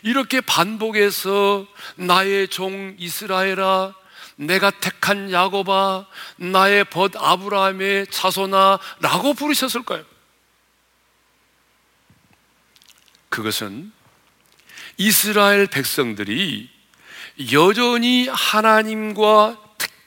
이렇게 0.03 0.41
반복해서 0.43 1.67
나의 1.97 2.49
종 2.49 2.95
이스라엘아 2.99 3.95
내가 4.37 4.71
택한 4.71 5.33
야곱아 5.33 6.07
나의 6.37 6.85
벗 6.85 7.13
아브라함의 7.17 8.09
자손아 8.09 8.79
라고 9.01 9.33
부르셨을까요? 9.33 10.05
그것은 13.31 13.93
이스라엘 14.97 15.67
백성들이 15.67 16.71
여전히 17.53 18.29
하나님과 18.29 19.63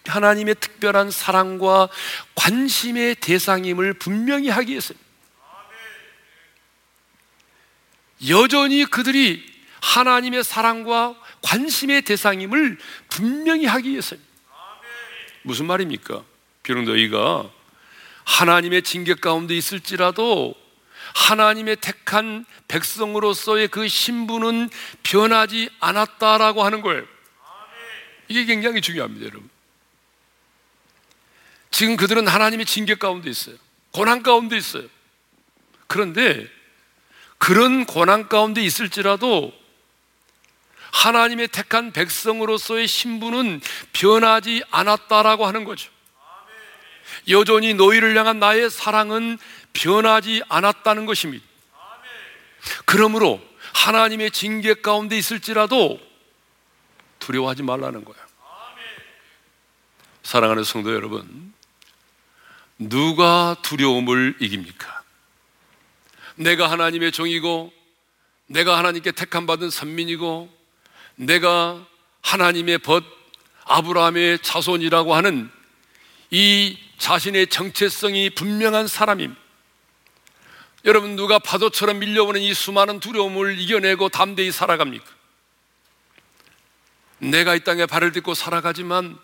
하나님의 0.05 0.55
특별한 0.55 1.11
사랑과 1.11 1.87
관심의 2.33 3.15
대상임을 3.15 3.93
분명히 3.93 4.49
하기 4.49 4.71
위해서입니다. 4.71 5.07
여전히 8.27 8.85
그들이 8.85 9.45
하나님의 9.81 10.43
사랑과 10.43 11.15
관심의 11.41 12.01
대상임을 12.01 12.77
분명히 13.09 13.65
하기 13.65 13.91
위해서입니다. 13.91 14.29
무슨 15.43 15.67
말입니까? 15.67 16.23
비록 16.63 16.83
너희가 16.83 17.49
하나님의 18.25 18.81
징계 18.83 19.13
가운데 19.13 19.55
있을지라도 19.55 20.55
하나님의 21.13 21.77
택한 21.77 22.45
백성으로서의 22.67 23.67
그 23.67 23.87
신분은 23.87 24.69
변하지 25.03 25.69
않았다라고 25.79 26.63
하는 26.63 26.81
거예요. 26.81 27.05
이게 28.27 28.45
굉장히 28.45 28.81
중요합니다, 28.81 29.25
여러분. 29.25 29.49
지금 31.71 31.97
그들은 31.97 32.27
하나님의 32.27 32.65
징계 32.65 32.95
가운데 32.95 33.29
있어요. 33.29 33.55
고난 33.91 34.23
가운데 34.23 34.57
있어요. 34.57 34.87
그런데 35.87 36.47
그런 37.37 37.85
고난 37.85 38.27
가운데 38.27 38.61
있을지라도 38.61 39.53
하나님의 40.91 41.47
택한 41.49 41.91
백성으로서의 41.91 42.87
신분은 42.87 43.61
변하지 43.93 44.63
않았다라고 44.71 45.45
하는 45.45 45.63
거죠. 45.63 45.89
여전히 47.27 47.73
너희를 47.73 48.17
향한 48.17 48.39
나의 48.39 48.69
사랑은 48.69 49.37
변하지 49.73 50.43
않았다는 50.49 51.05
것입니다. 51.05 51.45
그러므로 52.85 53.41
하나님의 53.73 54.31
징계 54.31 54.73
가운데 54.73 55.17
있을지라도 55.17 55.99
두려워하지 57.19 57.63
말라는 57.63 58.03
거예요. 58.03 58.29
사랑하는 60.23 60.63
성도 60.63 60.93
여러분, 60.93 61.53
누가 62.77 63.55
두려움을 63.63 64.35
이깁니까? 64.39 65.01
내가 66.35 66.69
하나님의 66.69 67.11
종이고, 67.11 67.73
내가 68.47 68.77
하나님께 68.77 69.11
택함 69.11 69.45
받은 69.45 69.69
선민이고, 69.69 70.49
내가 71.15 71.85
하나님의 72.21 72.77
벗 72.79 73.03
아브라함의 73.65 74.39
자손이라고 74.39 75.15
하는 75.15 75.49
이 76.31 76.77
자신의 76.97 77.47
정체성이 77.47 78.31
분명한 78.31 78.87
사람입니다. 78.87 79.48
여러분 80.85 81.15
누가 81.15 81.39
파도처럼 81.39 81.99
밀려오는 81.99 82.39
이 82.41 82.53
수많은 82.53 82.99
두려움을 82.99 83.59
이겨내고 83.59 84.09
담대히 84.09 84.51
살아갑니까? 84.51 85.05
내가 87.19 87.55
이 87.55 87.63
땅에 87.63 87.85
발을 87.85 88.13
딛고 88.13 88.33
살아가지만 88.33 89.17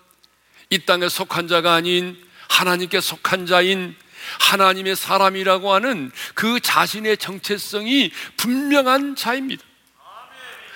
이 0.70 0.80
땅에 0.80 1.08
속한 1.08 1.48
자가 1.48 1.74
아닌 1.74 2.22
하나님께 2.50 3.00
속한 3.00 3.46
자인 3.46 3.96
하나님의 4.40 4.96
사람이라고 4.96 5.74
하는 5.74 6.12
그 6.34 6.60
자신의 6.60 7.18
정체성이 7.18 8.12
분명한 8.38 9.16
자입니다. 9.16 9.64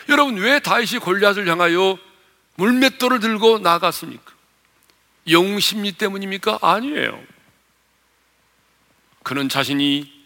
여러분 0.07 0.37
왜 0.37 0.59
다윗이 0.59 0.99
골리앗을 0.99 1.47
향하여 1.47 1.97
물맷돌을 2.55 3.19
들고 3.19 3.59
나갔습니까? 3.59 4.33
영심리 5.29 5.93
때문입니까? 5.93 6.59
아니에요. 6.61 7.21
그는 9.23 9.49
자신이 9.49 10.18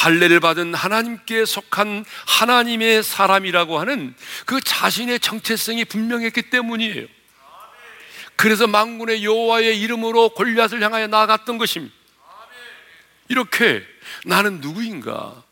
할례를 0.00 0.40
받은 0.40 0.72
하나님께 0.72 1.44
속한 1.44 2.06
하나님의 2.26 3.02
사람이라고 3.02 3.78
하는 3.78 4.14
그 4.46 4.58
자신의 4.60 5.20
정체성이 5.20 5.84
분명했기 5.84 6.48
때문이에요. 6.48 7.06
그래서 8.36 8.66
망군의 8.66 9.22
여호와의 9.22 9.78
이름으로 9.78 10.30
골리앗을 10.30 10.82
향하여 10.82 11.06
나아갔던 11.06 11.58
것입니다. 11.58 11.94
이렇게 13.28 13.84
나는 14.24 14.60
누구인가? 14.60 15.42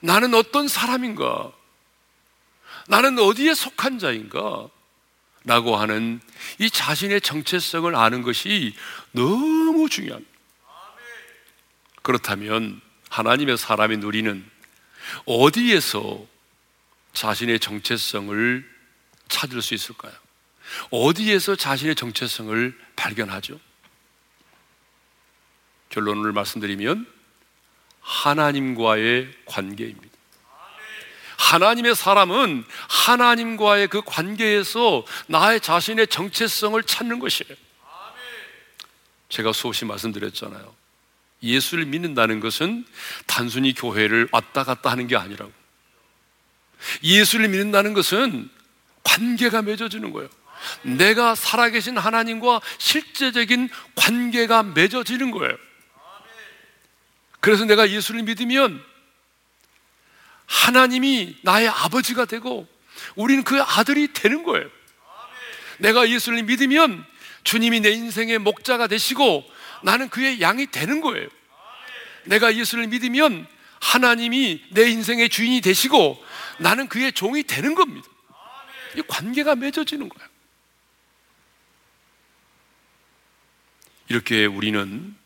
나는 0.00 0.34
어떤 0.34 0.68
사람인가? 0.68 1.50
나는 2.86 3.18
어디에 3.18 3.54
속한 3.54 3.98
자인가? 3.98 4.68
라고 5.42 5.76
하는 5.76 6.20
이 6.58 6.70
자신의 6.70 7.20
정체성을 7.20 7.94
아는 7.96 8.22
것이 8.22 8.74
너무 9.10 9.88
중요합니다. 9.88 10.35
그렇다면 12.06 12.80
하나님의 13.10 13.58
사람이 13.58 13.96
누리는 13.96 14.48
어디에서 15.24 16.24
자신의 17.14 17.58
정체성을 17.58 18.76
찾을 19.26 19.60
수 19.60 19.74
있을까요? 19.74 20.12
어디에서 20.90 21.56
자신의 21.56 21.96
정체성을 21.96 22.78
발견하죠? 22.94 23.58
결론을 25.88 26.30
말씀드리면 26.30 27.12
하나님과의 28.02 29.32
관계입니다. 29.46 30.16
하나님의 31.38 31.96
사람은 31.96 32.64
하나님과의 32.88 33.88
그 33.88 34.02
관계에서 34.06 35.04
나의 35.26 35.60
자신의 35.60 36.06
정체성을 36.06 36.80
찾는 36.84 37.18
것이에요. 37.18 37.56
제가 39.28 39.52
수없이 39.52 39.84
말씀드렸잖아요. 39.84 40.85
예수를 41.42 41.86
믿는다는 41.86 42.40
것은 42.40 42.84
단순히 43.26 43.74
교회를 43.74 44.28
왔다 44.32 44.64
갔다 44.64 44.90
하는 44.90 45.06
게 45.06 45.16
아니라고. 45.16 45.52
예수를 47.02 47.48
믿는다는 47.48 47.94
것은 47.94 48.50
관계가 49.02 49.62
맺어지는 49.62 50.12
거예요. 50.12 50.28
내가 50.82 51.34
살아계신 51.34 51.98
하나님과 51.98 52.60
실제적인 52.78 53.68
관계가 53.94 54.62
맺어지는 54.62 55.30
거예요. 55.30 55.56
그래서 57.40 57.64
내가 57.64 57.90
예수를 57.90 58.22
믿으면 58.22 58.82
하나님이 60.46 61.36
나의 61.42 61.68
아버지가 61.68 62.24
되고 62.24 62.66
우리는 63.14 63.44
그 63.44 63.60
아들이 63.60 64.12
되는 64.12 64.42
거예요. 64.42 64.68
내가 65.78 66.08
예수를 66.08 66.42
믿으면 66.44 67.04
주님이 67.44 67.80
내 67.80 67.90
인생의 67.90 68.38
목자가 68.38 68.86
되시고 68.86 69.48
나는 69.82 70.08
그의 70.08 70.40
양이 70.40 70.66
되는 70.66 71.00
거예요. 71.00 71.28
내가 72.24 72.54
예수를 72.54 72.88
믿으면 72.88 73.46
하나님이 73.80 74.64
내 74.70 74.88
인생의 74.90 75.28
주인이 75.28 75.60
되시고 75.60 76.22
나는 76.58 76.88
그의 76.88 77.12
종이 77.12 77.42
되는 77.42 77.74
겁니다. 77.74 78.08
이 78.96 79.02
관계가 79.02 79.54
맺어지는 79.54 80.08
거예요. 80.08 80.28
이렇게 84.08 84.46
우리는 84.46 85.16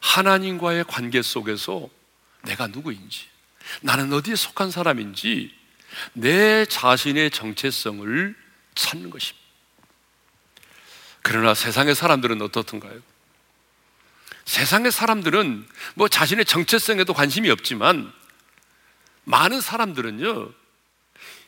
하나님과의 0.00 0.84
관계 0.84 1.20
속에서 1.20 1.88
내가 2.42 2.68
누구인지, 2.68 3.26
나는 3.82 4.12
어디에 4.12 4.36
속한 4.36 4.70
사람인지 4.70 5.52
내 6.12 6.64
자신의 6.64 7.30
정체성을 7.30 8.36
찾는 8.74 9.10
것입니다. 9.10 9.46
그러나 11.22 11.54
세상의 11.54 11.94
사람들은 11.94 12.40
어떻던가요? 12.40 13.00
세상의 14.48 14.92
사람들은 14.92 15.68
뭐 15.94 16.08
자신의 16.08 16.46
정체성에도 16.46 17.12
관심이 17.12 17.50
없지만 17.50 18.10
많은 19.24 19.60
사람들은요, 19.60 20.50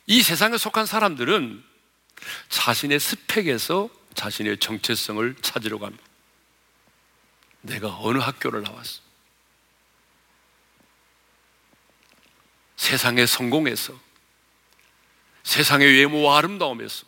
이 0.07 0.23
세상에 0.23 0.59
속한 0.59 0.85
사람들은 0.85 1.65
자신의 2.51 3.01
스펙에서 3.01 3.89
자신의 4.13 4.59
정체성을 4.59 5.35
찾으려고 5.41 5.87
합니다. 5.87 6.05
내가 7.63 7.97
어느 8.01 8.19
학교를 8.19 8.61
나왔어? 8.61 9.01
세상의 12.77 13.27
성공에서, 13.27 13.99
세상의 15.45 15.91
외모와 16.01 16.37
아름다움에서, 16.37 17.07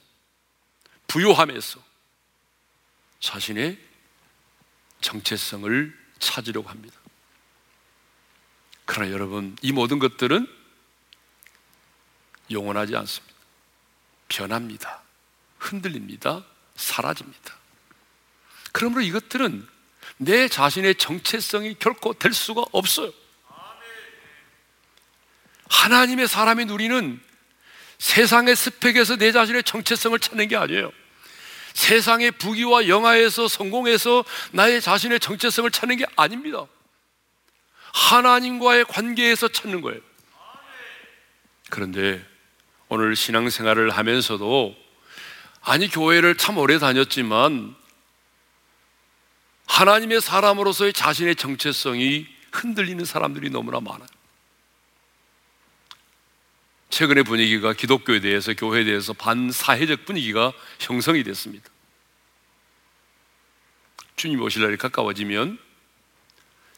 부유함에서 1.06 1.84
자신의 3.20 3.91
정체성을 5.02 5.98
찾으려고 6.18 6.70
합니다. 6.70 6.96
그러나 8.86 9.12
여러분, 9.12 9.56
이 9.60 9.72
모든 9.72 9.98
것들은 9.98 10.46
영원하지 12.50 12.96
않습니다. 12.96 13.34
변합니다. 14.28 15.02
흔들립니다. 15.58 16.44
사라집니다. 16.76 17.54
그러므로 18.72 19.02
이것들은 19.02 19.68
내 20.16 20.48
자신의 20.48 20.96
정체성이 20.96 21.76
결코 21.78 22.14
될 22.14 22.32
수가 22.32 22.64
없어요. 22.72 23.12
하나님의 25.68 26.28
사람인 26.28 26.70
우리는 26.70 27.20
세상의 27.98 28.56
스펙에서 28.56 29.16
내 29.16 29.32
자신의 29.32 29.64
정체성을 29.64 30.18
찾는 30.18 30.48
게 30.48 30.56
아니에요. 30.56 30.92
세상의 31.74 32.32
부귀와 32.32 32.88
영화에서 32.88 33.48
성공해서 33.48 34.24
나의 34.52 34.80
자신의 34.80 35.20
정체성을 35.20 35.70
찾는 35.70 35.96
게 35.96 36.06
아닙니다. 36.16 36.66
하나님과의 37.92 38.84
관계에서 38.86 39.48
찾는 39.48 39.80
거예요. 39.80 40.00
그런데 41.70 42.24
오늘 42.88 43.16
신앙생활을 43.16 43.90
하면서도 43.90 44.76
아니 45.62 45.88
교회를 45.88 46.36
참 46.36 46.58
오래 46.58 46.78
다녔지만 46.78 47.74
하나님의 49.66 50.20
사람으로서의 50.20 50.92
자신의 50.92 51.36
정체성이 51.36 52.26
흔들리는 52.52 53.02
사람들이 53.04 53.48
너무나 53.48 53.80
많아요. 53.80 54.06
최근의 56.92 57.24
분위기가 57.24 57.72
기독교에 57.72 58.20
대해서 58.20 58.52
교회에 58.52 58.84
대해서 58.84 59.14
반사회적 59.14 60.04
분위기가 60.04 60.52
형성이 60.78 61.24
됐습니다. 61.24 61.70
주님 64.14 64.42
오실 64.42 64.60
날이 64.60 64.76
가까워지면 64.76 65.58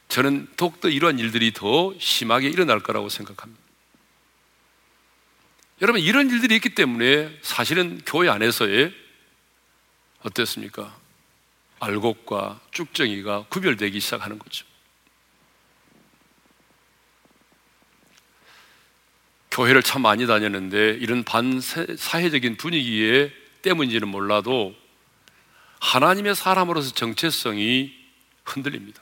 저는 0.07 0.47
더욱더 0.57 0.89
이러한 0.89 1.19
일들이 1.19 1.53
더 1.53 1.93
심하게 1.99 2.49
일어날 2.49 2.79
거라고 2.79 3.09
생각합니다. 3.09 3.61
여러분, 5.83 6.01
이런 6.01 6.31
일들이 6.31 6.55
있기 6.55 6.77
때문에 6.77 7.37
사실은 7.43 8.01
교회 8.07 8.29
안에서의 8.29 8.95
어땠습니까? 10.21 10.97
알곡과 11.81 12.61
쭉정이가 12.71 13.47
구별되기 13.49 13.99
시작하는 13.99 14.39
거죠. 14.39 14.65
교회를 19.55 19.85
참 19.85 20.03
많이 20.03 20.27
다녔는데 20.27 20.99
이런 21.01 21.23
반사회적인 21.23 22.57
분위기에 22.57 23.33
때문인지는 23.63 24.09
몰라도 24.09 24.75
하나님의 25.81 26.35
사람으로서 26.35 26.93
정체성이 26.93 27.95
흔들립니다. 28.45 29.01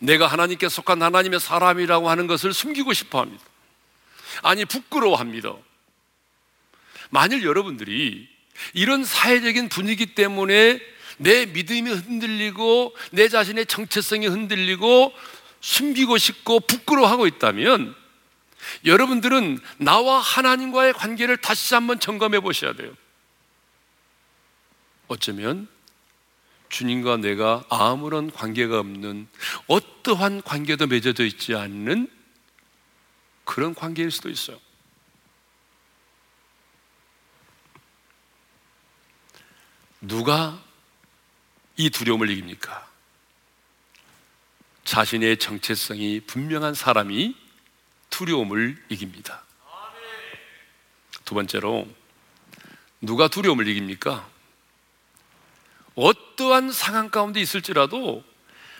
내가 0.00 0.26
하나님께 0.26 0.68
속한 0.68 1.02
하나님의 1.02 1.40
사람이라고 1.40 2.10
하는 2.10 2.26
것을 2.26 2.52
숨기고 2.52 2.92
싶어 2.92 3.20
합니다. 3.20 3.42
아니, 4.42 4.66
부끄러워합니다. 4.66 5.54
만일 7.08 7.44
여러분들이 7.44 8.28
이런 8.74 9.04
사회적인 9.04 9.70
분위기 9.70 10.14
때문에 10.14 10.80
내 11.16 11.46
믿음이 11.46 11.90
흔들리고 11.90 12.94
내 13.10 13.28
자신의 13.28 13.66
정체성이 13.66 14.26
흔들리고 14.26 15.14
숨기고 15.62 16.18
싶고 16.18 16.60
부끄러워하고 16.60 17.26
있다면 17.26 17.97
여러분들은 18.84 19.58
나와 19.78 20.18
하나님과의 20.18 20.92
관계를 20.92 21.36
다시 21.38 21.74
한번 21.74 22.00
점검해 22.00 22.40
보셔야 22.40 22.72
돼요. 22.72 22.92
어쩌면 25.08 25.68
주님과 26.68 27.18
내가 27.18 27.64
아무런 27.70 28.30
관계가 28.30 28.78
없는 28.78 29.28
어떠한 29.66 30.42
관계도 30.42 30.86
맺어져 30.86 31.24
있지 31.24 31.54
않는 31.54 32.10
그런 33.44 33.74
관계일 33.74 34.10
수도 34.10 34.28
있어요. 34.28 34.60
누가 40.00 40.62
이 41.76 41.90
두려움을 41.90 42.30
이깁니까? 42.30 42.86
자신의 44.84 45.38
정체성이 45.38 46.20
분명한 46.20 46.74
사람이 46.74 47.34
두려움을 48.18 48.76
이깁니다. 48.88 49.44
두 51.24 51.36
번째로, 51.36 51.86
누가 53.00 53.28
두려움을 53.28 53.68
이깁니까? 53.68 54.28
어떠한 55.94 56.72
상황 56.72 57.10
가운데 57.10 57.40
있을지라도 57.40 58.24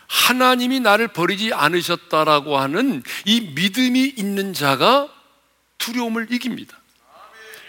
하나님이 0.08 0.80
나를 0.80 1.08
버리지 1.08 1.52
않으셨다라고 1.54 2.58
하는 2.58 3.04
이 3.26 3.52
믿음이 3.54 4.14
있는 4.16 4.54
자가 4.54 5.08
두려움을 5.78 6.32
이깁니다. 6.32 6.76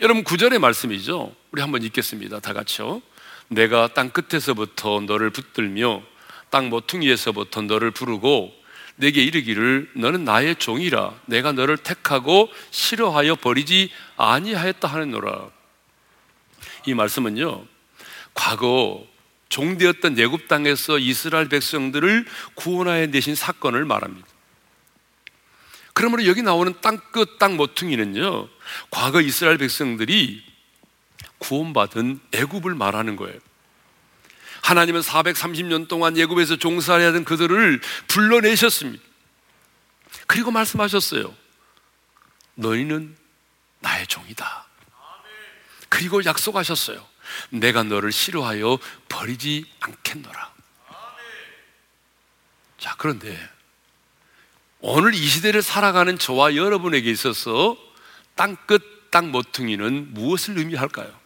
여러분 0.01 0.23
구절의 0.23 0.57
말씀이죠. 0.57 1.35
우리 1.51 1.61
한번 1.61 1.83
읽겠습니다. 1.83 2.39
다 2.39 2.53
같이요. 2.53 3.03
내가 3.47 3.89
땅 3.93 4.09
끝에서부터 4.09 5.01
너를 5.01 5.29
붙들며 5.29 6.01
땅 6.49 6.69
모퉁이에서부터 6.69 7.61
너를 7.61 7.91
부르고 7.91 8.58
내게 8.99 9.23
이르기를 9.23 9.91
너는 9.95 10.25
나의 10.25 10.57
종이라 10.57 11.21
내가 11.25 11.53
너를 11.53 11.77
택하고 11.77 12.49
싫어하여 12.69 13.35
버리지 13.35 13.91
아니하였다 14.17 14.85
하는노라. 14.87 15.49
이 16.85 16.93
말씀은요. 16.93 17.65
과거 18.33 19.07
종되었던 19.47 20.17
예굽 20.17 20.49
땅에서 20.49 20.99
이스라엘 20.99 21.47
백성들을 21.47 22.25
구원하여 22.55 23.07
내신 23.07 23.35
사건을 23.35 23.85
말합니다. 23.85 24.27
그러므로 25.93 26.25
여기 26.25 26.41
나오는 26.41 26.73
땅끝 26.81 27.39
땅 27.39 27.55
모퉁이는요. 27.55 28.49
과거 28.91 29.21
이스라엘 29.21 29.57
백성들이 29.57 30.43
구원받은 31.37 32.19
애굽을 32.33 32.75
말하는 32.75 33.15
거예요. 33.15 33.39
하나님은 34.61 35.01
430년 35.01 35.87
동안 35.87 36.17
예굽에서 36.17 36.57
종살이 36.57 37.03
하던 37.05 37.25
그들을 37.25 37.81
불러내셨습니다. 38.07 39.03
그리고 40.27 40.51
말씀하셨어요. 40.51 41.35
너희는 42.55 43.17
나의 43.79 44.07
종이다. 44.07 44.67
그리고 45.87 46.23
약속하셨어요. 46.23 47.05
내가 47.49 47.83
너를 47.83 48.11
싫어하여 48.11 48.77
버리지 49.07 49.65
않겠노라. 49.79 50.53
자, 52.77 52.95
그런데 52.97 53.37
오늘 54.79 55.13
이 55.13 55.27
시대를 55.27 55.61
살아가는 55.61 56.17
저와 56.17 56.55
여러분에게 56.55 57.09
있어서 57.11 57.77
땅끝, 58.35 59.11
땅 59.11 59.31
모퉁이는 59.31 60.13
무엇을 60.13 60.57
의미할까요? 60.57 61.18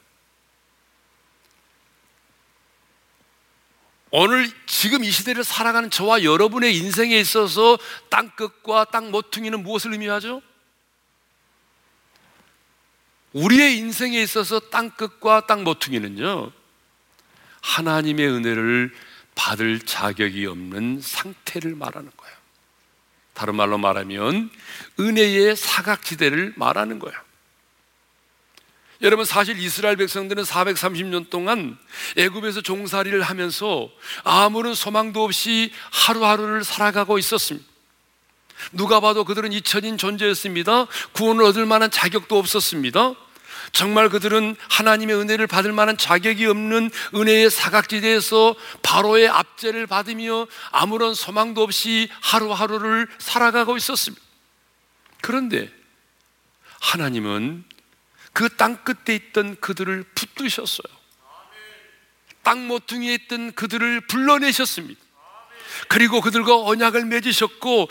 오늘 4.16 4.48
지금 4.68 5.04
이 5.04 5.10
시대를 5.10 5.44
살아가는 5.44 5.90
저와 5.90 6.24
여러분의 6.24 6.78
인생에 6.78 7.18
있어서 7.18 7.80
땅끝과 8.10 8.86
땅 8.92 9.10
모퉁이는 9.10 9.64
무엇을 9.64 9.92
의미하죠? 9.92 10.44
우리의 13.32 13.78
인생에 13.80 14.22
있어서 14.22 14.60
땅끝과 14.60 15.48
땅 15.48 15.64
모퉁이는요, 15.64 16.52
하나님의 17.62 18.28
은혜를 18.28 18.94
받을 19.34 19.80
자격이 19.80 20.46
없는 20.46 21.02
상태를 21.02 21.74
말하는 21.74 22.12
거예요. 22.16 22.36
다른 23.34 23.56
말로 23.56 23.80
말하면 23.80 24.52
은혜의 25.00 25.56
사각지대를 25.56 26.54
말하는 26.56 27.00
거예요. 27.00 27.20
여러분 29.04 29.26
사실 29.26 29.60
이스라엘 29.60 29.98
백성들은 29.98 30.44
430년 30.44 31.30
동안 31.30 31.78
애굽에서 32.16 32.62
종살이를 32.62 33.22
하면서 33.22 33.90
아무런 34.24 34.74
소망도 34.74 35.26
없이 35.26 35.74
하루하루를 35.92 36.64
살아가고 36.64 37.18
있었습니다. 37.20 37.68
누가 38.72 39.02
봐도 39.02 39.26
그들은 39.26 39.52
잊혀진 39.52 39.98
존재였습니다. 39.98 40.88
구원을 41.12 41.44
얻을 41.44 41.66
만한 41.66 41.92
자격도 41.92 42.38
없었습니다. 42.40 43.14
정말 43.74 44.08
그들은 44.08 44.56
하나님의 44.70 45.18
은혜를 45.18 45.48
받을 45.48 45.74
만한 45.74 45.98
자격이 45.98 46.46
없는 46.46 46.90
은혜의 47.14 47.50
사각지대에서 47.50 48.56
바로의 48.84 49.28
압제를 49.28 49.86
받으며 49.86 50.48
아무런 50.72 51.14
소망도 51.14 51.62
없이 51.62 52.08
하루하루를 52.22 53.08
살아가고 53.18 53.76
있었습니다. 53.76 54.24
그런데 55.22 55.70
하나님은 56.80 57.66
그 58.34 58.50
땅 58.50 58.84
끝에 58.84 59.16
있던 59.16 59.56
그들을 59.60 60.04
붙드셨어요. 60.16 60.94
땅 62.42 62.68
모퉁이에 62.68 63.14
있던 63.14 63.54
그들을 63.54 64.02
불러내셨습니다. 64.08 65.00
그리고 65.88 66.22
그들과 66.22 66.56
언약을 66.62 67.06
맺으셨고 67.06 67.90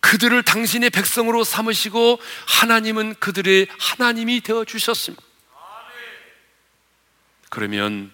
그들을 0.00 0.42
당신의 0.42 0.90
백성으로 0.90 1.42
삼으시고 1.44 2.20
하나님은 2.46 3.14
그들의 3.14 3.66
하나님이 3.78 4.40
되어 4.42 4.64
주셨습니다. 4.64 5.24
그러면 7.48 8.12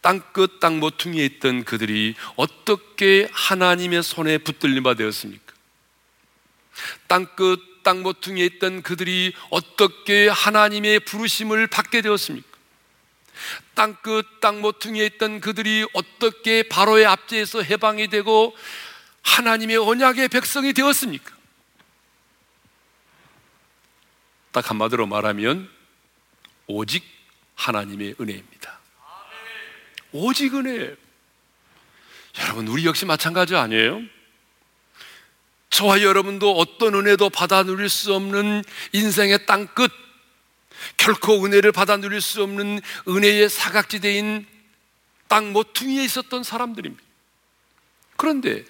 땅끝 0.00 0.60
땅 0.60 0.80
모퉁이에 0.80 1.24
있던 1.26 1.64
그들이 1.64 2.14
어떻게 2.36 3.28
하나님의 3.32 4.02
손에 4.02 4.38
붙들림 4.38 4.82
바 4.82 4.94
되었습니까? 4.94 5.52
땅끝 7.06 7.60
땅 7.90 8.04
모퉁이에 8.04 8.46
있던 8.46 8.82
그들이 8.82 9.34
어떻게 9.50 10.28
하나님의 10.28 11.00
부르심을 11.00 11.66
받게 11.66 12.02
되었습니까? 12.02 12.48
땅끝 13.74 14.38
땅 14.40 14.60
모퉁이에 14.60 15.06
있던 15.06 15.40
그들이 15.40 15.84
어떻게 15.92 16.62
바로의 16.62 17.06
압제에서 17.06 17.62
해방이 17.62 18.06
되고 18.06 18.56
하나님의 19.22 19.78
언약의 19.78 20.28
백성이 20.28 20.72
되었습니까? 20.72 21.34
딱 24.52 24.70
한마디로 24.70 25.08
말하면 25.08 25.68
오직 26.68 27.04
하나님의 27.56 28.14
은혜입니다. 28.20 28.78
오직 30.12 30.54
은혜. 30.54 30.94
여러분, 32.38 32.68
우리 32.68 32.86
역시 32.86 33.04
마찬가지 33.04 33.56
아니에요? 33.56 34.00
저와 35.80 36.02
여러분도 36.02 36.58
어떤 36.58 36.94
은혜도 36.94 37.30
받아 37.30 37.62
누릴 37.62 37.88
수 37.88 38.14
없는 38.14 38.62
인생의 38.92 39.46
땅끝, 39.46 39.90
결코 40.98 41.42
은혜를 41.42 41.72
받아 41.72 41.96
누릴 41.96 42.20
수 42.20 42.42
없는 42.42 42.82
은혜의 43.08 43.48
사각지대인 43.48 44.46
땅 45.26 45.54
모퉁이에 45.54 46.04
있었던 46.04 46.42
사람들입니다. 46.42 47.02
그런데 48.18 48.62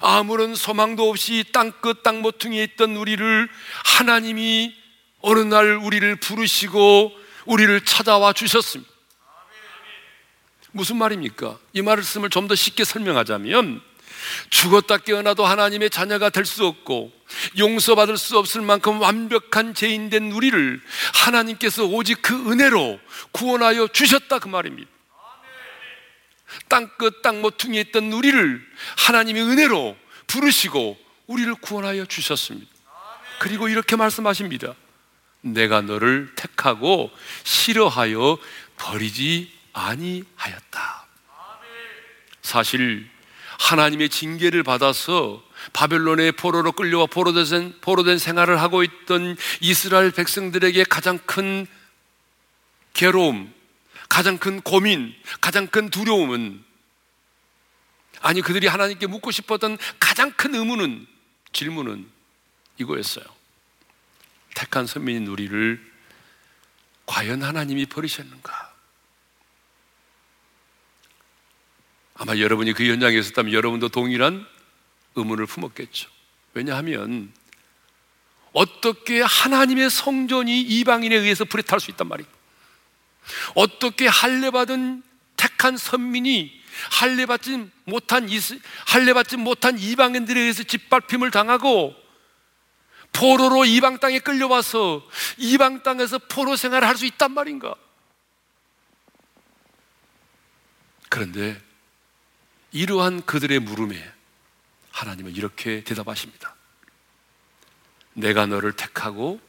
아무런 0.00 0.54
소망도 0.54 1.10
없이 1.10 1.44
땅끝 1.52 2.04
땅 2.04 2.22
모퉁이에 2.22 2.62
있던 2.62 2.94
우리를 2.94 3.48
하나님이 3.84 4.76
어느 5.22 5.40
날 5.40 5.78
우리를 5.78 6.14
부르시고 6.20 7.10
우리를 7.46 7.84
찾아와 7.84 8.32
주셨습니다. 8.32 8.92
무슨 10.70 10.98
말입니까? 10.98 11.58
이 11.72 11.82
말씀을 11.82 12.30
좀 12.30 12.46
더 12.46 12.54
쉽게 12.54 12.84
설명하자면 12.84 13.93
죽었다 14.50 14.98
깨어나도 14.98 15.44
하나님의 15.44 15.90
자녀가 15.90 16.30
될 16.30 16.44
수 16.44 16.66
없고 16.66 17.12
용서받을 17.58 18.16
수 18.16 18.38
없을 18.38 18.60
만큼 18.62 19.00
완벽한 19.00 19.74
죄인된 19.74 20.32
우리를 20.32 20.80
하나님께서 21.14 21.84
오직 21.84 22.20
그 22.22 22.52
은혜로 22.52 23.00
구원하여 23.32 23.88
주셨다 23.88 24.38
그 24.38 24.48
말입니다. 24.48 24.88
땅끝 26.68 27.22
땅 27.22 27.40
모퉁이에 27.40 27.80
있던 27.82 28.12
우리를 28.12 28.64
하나님의 28.98 29.42
은혜로 29.42 29.96
부르시고 30.26 30.98
우리를 31.26 31.54
구원하여 31.56 32.04
주셨습니다. 32.06 32.70
그리고 33.40 33.68
이렇게 33.68 33.96
말씀하십니다. 33.96 34.74
내가 35.40 35.80
너를 35.80 36.32
택하고 36.36 37.10
싫어하여 37.42 38.38
버리지 38.76 39.52
아니하였다. 39.72 41.06
사실 42.42 43.10
하나님의 43.58 44.08
징계를 44.08 44.62
받아서 44.62 45.42
바벨론의 45.72 46.32
포로로 46.32 46.72
끌려와 46.72 47.06
포로된, 47.06 47.80
포로된 47.80 48.18
생활을 48.18 48.60
하고 48.60 48.82
있던 48.82 49.36
이스라엘 49.60 50.10
백성들에게 50.10 50.84
가장 50.84 51.18
큰 51.18 51.66
괴로움, 52.92 53.52
가장 54.08 54.38
큰 54.38 54.60
고민, 54.60 55.14
가장 55.40 55.66
큰 55.66 55.90
두려움은 55.90 56.62
아니 58.20 58.40
그들이 58.40 58.66
하나님께 58.66 59.06
묻고 59.06 59.30
싶었던 59.30 59.76
가장 59.98 60.32
큰 60.32 60.54
의문은 60.54 61.06
질문은 61.52 62.08
이거였어요. 62.78 63.24
택한 64.54 64.86
선민인 64.86 65.26
우리를 65.26 65.92
과연 67.06 67.42
하나님이 67.42 67.86
버리셨는가? 67.86 68.63
아마 72.24 72.38
여러분이 72.38 72.72
그 72.72 72.86
현장에 72.86 73.18
있었다면 73.18 73.52
여러분도 73.52 73.90
동일한 73.90 74.46
의문을 75.14 75.44
품었겠죠. 75.44 76.08
왜냐하면 76.54 77.30
어떻게 78.54 79.20
하나님의 79.20 79.90
성전이 79.90 80.62
이방인에 80.62 81.16
의해서 81.16 81.44
불에 81.44 81.62
탈 81.62 81.80
수 81.80 81.90
있단 81.90 82.08
말이에요. 82.08 82.30
어떻게 83.54 84.06
할례받은 84.06 85.02
택한 85.36 85.76
선민이 85.76 86.62
할례받지 86.92 87.70
못한 87.84 88.26
할례받지 88.86 89.36
못한 89.36 89.78
이방인들에 89.78 90.40
의해서 90.40 90.62
짓밟힘을 90.62 91.30
당하고 91.30 91.94
포로로 93.12 93.66
이방 93.66 93.98
땅에 93.98 94.18
끌려와서 94.18 95.06
이방 95.36 95.82
땅에서 95.82 96.18
포로 96.18 96.56
생활을 96.56 96.88
할 96.88 96.96
수 96.96 97.04
있단 97.04 97.32
말인가? 97.32 97.74
그런데 101.10 101.60
이러한 102.74 103.24
그들의 103.24 103.60
물음에 103.60 104.12
하나님은 104.90 105.36
이렇게 105.36 105.84
대답하십니다. 105.84 106.56
내가 108.14 108.46
너를 108.46 108.72
택하고 108.74 109.40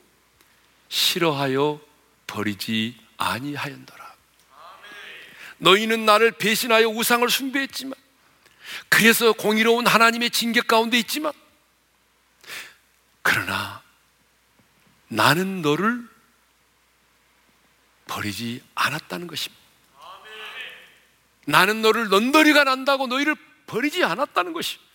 싫어하여 0.89 1.81
버리지 2.27 2.99
아니하였더라. 3.17 4.15
너희는 5.57 6.05
나를 6.05 6.33
배신하여 6.33 6.87
우상을 6.87 7.27
숭배했지만 7.27 7.95
그래서 8.89 9.33
공의로운 9.33 9.87
하나님의 9.87 10.29
징계 10.29 10.61
가운데 10.61 10.99
있지만 10.99 11.33
그러나 13.23 13.81
나는 15.07 15.63
너를 15.63 16.07
버리지 18.05 18.63
않았다는 18.75 19.25
것입니다. 19.25 19.64
나는 21.45 21.81
너를 21.81 22.09
넌더리가 22.09 22.63
난다고 22.63 23.07
너희를 23.07 23.35
버리지 23.67 24.03
않았다는 24.03 24.53
것입니다. 24.53 24.85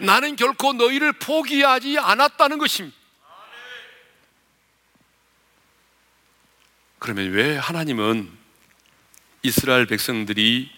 나는 0.00 0.36
결코 0.36 0.72
너희를 0.72 1.12
포기하지 1.14 1.98
않았다는 1.98 2.58
것입니다. 2.58 2.96
그러면 6.98 7.30
왜 7.32 7.56
하나님은 7.56 8.30
이스라엘 9.42 9.86
백성들이 9.86 10.70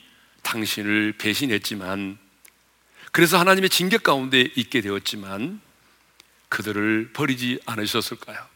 당신을 0.43 1.15
배신했지만 1.19 2.19
그래서 3.11 3.39
하나님의 3.39 3.69
징계 3.69 3.99
가운데 3.99 4.41
있게 4.41 4.81
되었지만 4.81 5.61
그들을 6.49 7.13
버리지 7.13 7.61
않으셨을까요? 7.67 8.47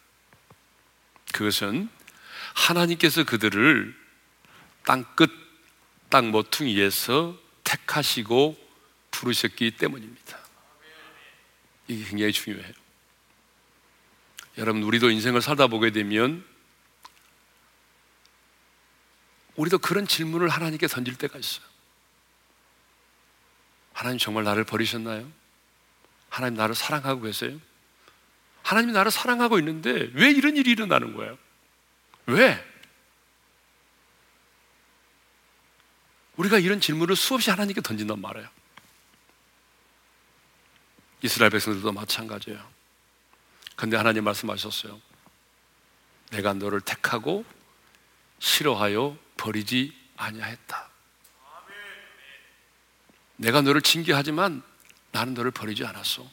그것은 1.32 1.88
하나님께서 2.54 3.24
그들을 3.24 3.94
땅끝, 4.84 5.30
땅 6.08 6.30
모퉁이에서 6.30 7.36
택하시고 7.64 8.56
부르셨기 9.10 9.72
때문입니다. 9.72 10.38
이게 11.88 12.04
굉장히 12.04 12.32
중요해요. 12.32 12.72
여러분, 14.58 14.82
우리도 14.82 15.10
인생을 15.10 15.42
살다 15.42 15.66
보게 15.66 15.90
되면 15.90 16.44
우리도 19.56 19.78
그런 19.78 20.06
질문을 20.06 20.48
하나님께 20.48 20.86
던질 20.86 21.16
때가 21.16 21.38
있어요. 21.38 21.64
하나님 23.92 24.18
정말 24.18 24.44
나를 24.44 24.64
버리셨나요? 24.64 25.30
하나님 26.28 26.58
나를 26.58 26.74
사랑하고 26.74 27.22
계세요? 27.22 27.58
하나님이 28.62 28.92
나를 28.92 29.10
사랑하고 29.10 29.58
있는데 29.60 30.10
왜 30.12 30.30
이런 30.30 30.56
일이 30.56 30.72
일어나는 30.72 31.14
거예요? 31.14 31.38
왜? 32.26 32.62
우리가 36.36 36.58
이런 36.58 36.80
질문을 36.80 37.16
수없이 37.16 37.50
하나님께 37.50 37.80
던진단 37.80 38.20
말이에요. 38.20 38.48
이스라엘 41.22 41.50
백성들도 41.50 41.92
마찬가지예요. 41.92 42.76
근데 43.74 43.96
하나님 43.96 44.24
말씀하셨어요. 44.24 45.00
내가 46.30 46.54
너를 46.54 46.80
택하고 46.80 47.44
싫어하여 48.38 49.16
버리지 49.36 49.94
아니하였다. 50.16 50.90
내가 53.36 53.60
너를 53.60 53.82
징계하지만 53.82 54.62
나는 55.12 55.34
너를 55.34 55.50
버리지 55.50 55.84
않았어. 55.84 56.28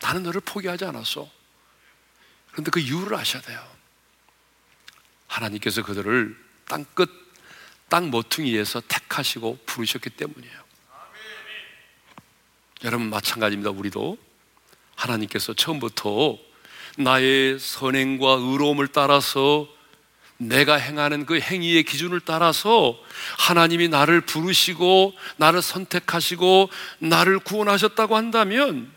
나는 0.00 0.24
너를 0.24 0.40
포기하지 0.40 0.84
않았어. 0.84 1.30
그런데 2.50 2.70
그 2.70 2.80
이유를 2.80 3.16
아셔야 3.16 3.40
돼요. 3.42 3.66
하나님께서 5.26 5.82
그들을 5.82 6.36
땅끝, 6.66 7.10
땅 7.92 8.08
모퉁이에서 8.08 8.80
택하시고 8.88 9.58
부르셨기 9.66 10.08
때문이에요. 10.08 10.62
여러분, 12.84 13.10
마찬가지입니다. 13.10 13.68
우리도 13.68 14.16
하나님께서 14.96 15.52
처음부터 15.52 16.38
나의 16.96 17.58
선행과 17.58 18.38
의로움을 18.40 18.88
따라서 18.88 19.68
내가 20.38 20.76
행하는 20.76 21.26
그 21.26 21.38
행위의 21.38 21.82
기준을 21.82 22.20
따라서 22.20 22.98
하나님이 23.38 23.88
나를 23.88 24.22
부르시고 24.22 25.12
나를 25.36 25.60
선택하시고 25.60 26.70
나를 26.98 27.40
구원하셨다고 27.40 28.16
한다면 28.16 28.90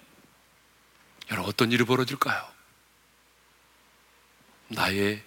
여러분 1.32 1.50
어떤 1.50 1.74
일이 1.74 1.84
벌어질까요? 1.84 2.42
나의 4.70 5.22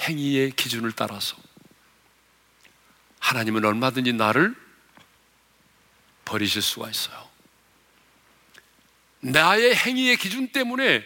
행위의 0.00 0.52
기준을 0.52 0.92
따라서 0.92 1.36
하나님은 3.22 3.64
얼마든지 3.64 4.12
나를 4.12 4.54
버리실 6.24 6.60
수가 6.60 6.90
있어요. 6.90 7.30
나의 9.20 9.74
행위의 9.76 10.16
기준 10.16 10.48
때문에 10.48 11.04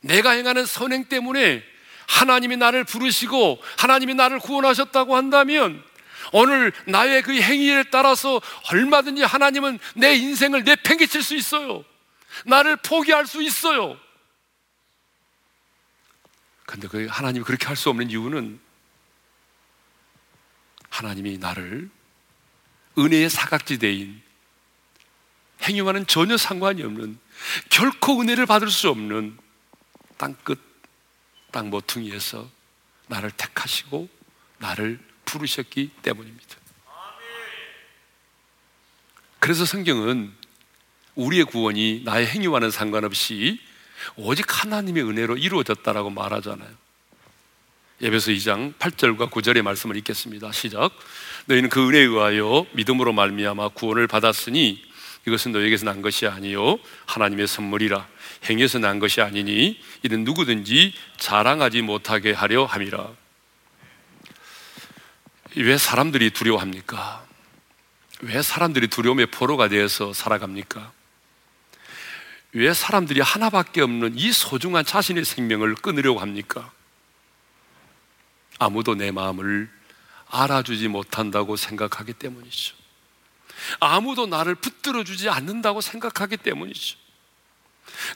내가 0.00 0.30
행하는 0.30 0.64
선행 0.64 1.04
때문에 1.04 1.62
하나님이 2.08 2.56
나를 2.56 2.84
부르시고 2.84 3.62
하나님이 3.76 4.14
나를 4.14 4.38
구원하셨다고 4.38 5.14
한다면 5.14 5.84
오늘 6.32 6.72
나의 6.86 7.22
그 7.22 7.38
행위에 7.38 7.84
따라서 7.90 8.40
얼마든지 8.72 9.22
하나님은 9.22 9.78
내 9.94 10.14
인생을 10.14 10.64
내팽개칠 10.64 11.22
수 11.22 11.36
있어요. 11.36 11.84
나를 12.46 12.76
포기할 12.76 13.26
수 13.26 13.42
있어요. 13.42 13.98
근데 16.64 16.88
그 16.88 17.06
하나님이 17.10 17.44
그렇게 17.44 17.66
할 17.66 17.76
수 17.76 17.90
없는 17.90 18.10
이유는 18.10 18.65
하나님이 20.96 21.36
나를 21.36 21.90
은혜의 22.98 23.28
사각지대인 23.28 24.22
행위와는 25.62 26.06
전혀 26.06 26.38
상관이 26.38 26.82
없는 26.82 27.18
결코 27.68 28.20
은혜를 28.22 28.46
받을 28.46 28.70
수 28.70 28.88
없는 28.88 29.36
땅끝 30.16 30.64
땅 31.50 31.70
모퉁이에서 31.70 32.48
나를 33.08 33.30
택하시고 33.30 34.08
나를 34.58 34.98
부르셨기 35.24 35.90
때문입니다. 36.02 36.56
그래서 39.38 39.64
성경은 39.64 40.34
우리의 41.14 41.44
구원이 41.44 42.02
나의 42.04 42.26
행위와는 42.26 42.70
상관없이 42.70 43.60
오직 44.16 44.62
하나님의 44.62 45.02
은혜로 45.04 45.36
이루어졌다라고 45.36 46.10
말하잖아요. 46.10 46.85
예배서 48.02 48.30
2장 48.32 48.74
8절과 48.74 49.30
9절의 49.30 49.62
말씀을 49.62 49.96
읽겠습니다. 49.96 50.52
시작. 50.52 50.92
너희는 51.46 51.70
그 51.70 51.88
은혜에 51.88 52.02
의하여 52.02 52.66
믿음으로 52.72 53.14
말미암아 53.14 53.68
구원을 53.68 54.06
받았으니 54.06 54.84
이것은 55.26 55.52
너에게서 55.52 55.86
난 55.86 56.02
것이 56.02 56.26
아니요 56.26 56.78
하나님의 57.06 57.46
선물이라 57.46 58.06
행해서 58.50 58.78
난 58.78 58.98
것이 58.98 59.22
아니니 59.22 59.80
이는 60.02 60.24
누구든지 60.24 60.92
자랑하지 61.16 61.82
못하게 61.82 62.32
하려 62.32 62.66
함이라. 62.66 63.08
왜 65.56 65.78
사람들이 65.78 66.30
두려워합니까? 66.30 67.24
왜 68.20 68.42
사람들이 68.42 68.88
두려움의 68.88 69.26
포로가 69.26 69.68
되어서 69.68 70.12
살아갑니까? 70.12 70.92
왜 72.52 72.74
사람들이 72.74 73.22
하나밖에 73.22 73.80
없는 73.80 74.18
이 74.18 74.32
소중한 74.32 74.84
자신의 74.84 75.24
생명을 75.24 75.76
끊으려고 75.76 76.20
합니까? 76.20 76.72
아무도 78.58 78.94
내 78.94 79.10
마음을 79.10 79.70
알아주지 80.28 80.88
못한다고 80.88 81.56
생각하기 81.56 82.14
때문이죠. 82.14 82.74
아무도 83.80 84.26
나를 84.26 84.54
붙들어 84.54 85.04
주지 85.04 85.28
않는다고 85.28 85.80
생각하기 85.80 86.36
때문이죠. 86.38 86.98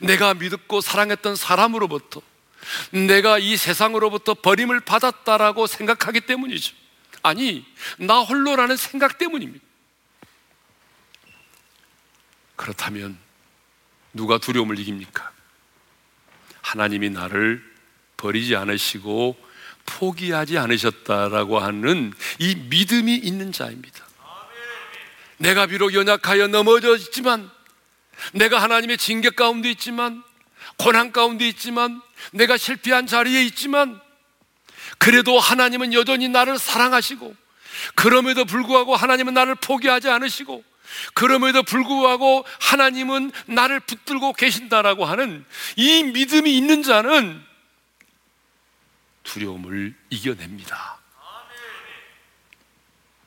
내가 0.00 0.34
믿고 0.34 0.80
사랑했던 0.80 1.36
사람으로부터 1.36 2.22
내가 2.90 3.38
이 3.38 3.56
세상으로부터 3.56 4.34
버림을 4.34 4.80
받았다라고 4.80 5.66
생각하기 5.66 6.22
때문이죠. 6.22 6.74
아니, 7.22 7.66
나 7.98 8.20
홀로라는 8.20 8.76
생각 8.76 9.18
때문입니다. 9.18 9.64
그렇다면 12.56 13.18
누가 14.12 14.38
두려움을 14.38 14.78
이깁니까? 14.78 15.30
하나님이 16.60 17.10
나를 17.10 17.64
버리지 18.16 18.56
않으시고 18.56 19.49
포기하지 19.98 20.58
않으셨다라고 20.58 21.58
하는 21.58 22.12
이 22.38 22.54
믿음이 22.54 23.16
있는 23.16 23.52
자입니다. 23.52 24.04
내가 25.38 25.66
비록 25.66 25.94
연약하여 25.94 26.48
넘어져 26.48 26.96
있지만 26.96 27.50
내가 28.32 28.62
하나님의 28.62 28.98
징계 28.98 29.30
가운데 29.30 29.70
있지만 29.70 30.22
고난 30.76 31.12
가운데 31.12 31.48
있지만 31.48 32.00
내가 32.32 32.56
실패한 32.56 33.06
자리에 33.06 33.42
있지만 33.44 34.00
그래도 34.98 35.38
하나님은 35.38 35.92
여전히 35.94 36.28
나를 36.28 36.58
사랑하시고 36.58 37.34
그럼에도 37.94 38.44
불구하고 38.44 38.94
하나님은 38.94 39.32
나를 39.34 39.54
포기하지 39.56 40.10
않으시고 40.10 40.62
그럼에도 41.14 41.62
불구하고 41.62 42.44
하나님은 42.60 43.32
나를 43.46 43.80
붙들고 43.80 44.34
계신다라고 44.34 45.04
하는 45.04 45.44
이 45.76 46.02
믿음이 46.02 46.54
있는 46.54 46.82
자는 46.82 47.49
두려움을 49.22 49.94
이겨냅니다. 50.10 50.98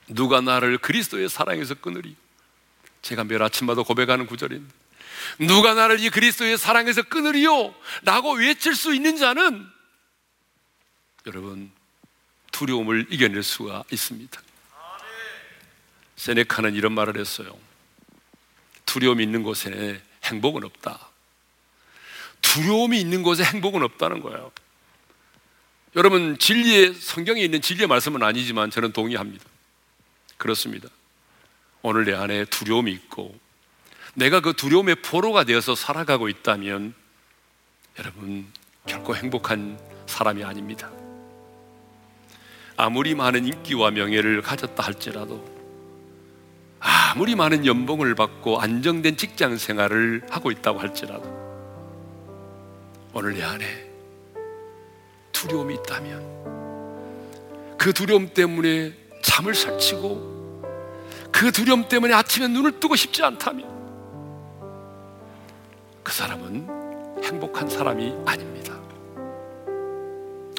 누가 0.07 0.41
나를 0.41 0.77
그리스도의 0.77 1.29
사랑에서 1.29 1.75
끊으리? 1.75 2.15
제가 3.01 3.23
매일 3.23 3.41
아침마다 3.43 3.83
고백하는 3.83 4.25
구절입니다. 4.25 4.73
누가 5.39 5.73
나를 5.73 5.99
이 5.99 6.09
그리스도의 6.09 6.57
사랑에서 6.57 7.03
끊으리요? 7.03 7.73
라고 8.03 8.33
외칠 8.33 8.75
수 8.75 8.93
있는 8.93 9.17
자는 9.17 9.67
여러분 11.25 11.71
두려움을 12.51 13.07
이겨낼 13.09 13.43
수가 13.43 13.83
있습니다. 13.91 14.41
세네카는 16.15 16.75
이런 16.75 16.93
말을 16.93 17.17
했어요. 17.17 17.57
두려움이 18.85 19.23
있는 19.23 19.43
곳에 19.43 20.01
행복은 20.25 20.63
없다. 20.63 21.09
두려움이 22.41 22.99
있는 22.99 23.23
곳에 23.23 23.43
행복은 23.43 23.81
없다는 23.83 24.19
거예요. 24.21 24.51
여러분 25.95 26.37
진리의 26.39 26.95
성경에 26.95 27.41
있는 27.41 27.61
진리의 27.61 27.87
말씀은 27.87 28.23
아니지만 28.23 28.71
저는 28.71 28.93
동의합니다. 28.93 29.45
그렇습니다. 30.37 30.89
오늘 31.83 32.05
내 32.05 32.13
안에 32.13 32.45
두려움이 32.45 32.91
있고 32.91 33.37
내가 34.15 34.39
그 34.39 34.53
두려움의 34.53 34.95
포로가 34.95 35.43
되어서 35.43 35.75
살아가고 35.75 36.29
있다면 36.29 36.93
여러분 37.99 38.47
결코 38.87 39.15
행복한 39.15 39.79
사람이 40.07 40.43
아닙니다. 40.43 40.89
아무리 42.75 43.13
많은 43.13 43.45
인기와 43.45 43.91
명예를 43.91 44.41
가졌다 44.41 44.81
할지라도 44.81 45.53
아무리 46.79 47.35
많은 47.35 47.67
연봉을 47.67 48.15
받고 48.15 48.59
안정된 48.59 49.15
직장 49.15 49.57
생활을 49.57 50.23
하고 50.29 50.49
있다고 50.49 50.79
할지라도 50.79 51.43
오늘 53.13 53.35
내 53.35 53.43
안에 53.43 53.82
두려움이 55.43 55.75
있다면 55.75 57.77
그 57.77 57.91
두려움 57.91 58.29
때문에 58.29 58.93
잠을 59.21 59.53
설치고 59.53 60.31
그 61.31 61.51
두려움 61.51 61.89
때문에 61.89 62.13
아침에 62.13 62.47
눈을 62.47 62.79
뜨고 62.79 62.95
싶지 62.95 63.21
않다면 63.23 63.67
그 66.01 66.13
사람은 66.13 67.21
행복한 67.23 67.69
사람이 67.69 68.15
아닙니다. 68.25 68.79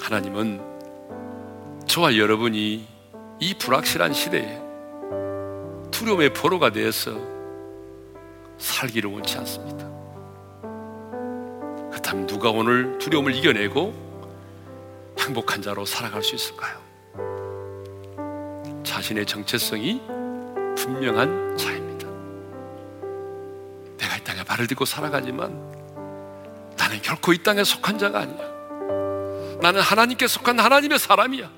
하나님은 0.02 0.60
저와 1.86 2.18
여러분이 2.18 2.86
이 3.40 3.54
불확실한 3.54 4.12
시대에 4.12 4.60
두려움의 5.90 6.34
포로가 6.34 6.70
되어서 6.70 7.18
살기를 8.58 9.10
원치 9.10 9.38
않습니다. 9.38 9.88
그렇다면 11.90 12.26
누가 12.26 12.50
오늘 12.50 12.98
두려움을 12.98 13.34
이겨내고 13.34 14.04
행복한 15.18 15.62
자로 15.62 15.84
살아갈 15.84 16.22
수 16.22 16.34
있을까요? 16.34 16.78
자신의 18.82 19.26
정체성이 19.26 20.00
분명한 20.76 21.56
자입니다. 21.56 22.08
내가 23.96 24.16
이 24.16 24.24
땅에 24.24 24.44
발을 24.44 24.66
딛고 24.66 24.84
살아가지만 24.84 25.50
나는 26.76 27.00
결코 27.02 27.32
이 27.32 27.42
땅에 27.42 27.64
속한 27.64 27.98
자가 27.98 28.20
아니야. 28.20 28.54
나는 29.60 29.80
하나님께 29.80 30.26
속한 30.26 30.58
하나님의 30.60 30.98
사람이야. 30.98 31.50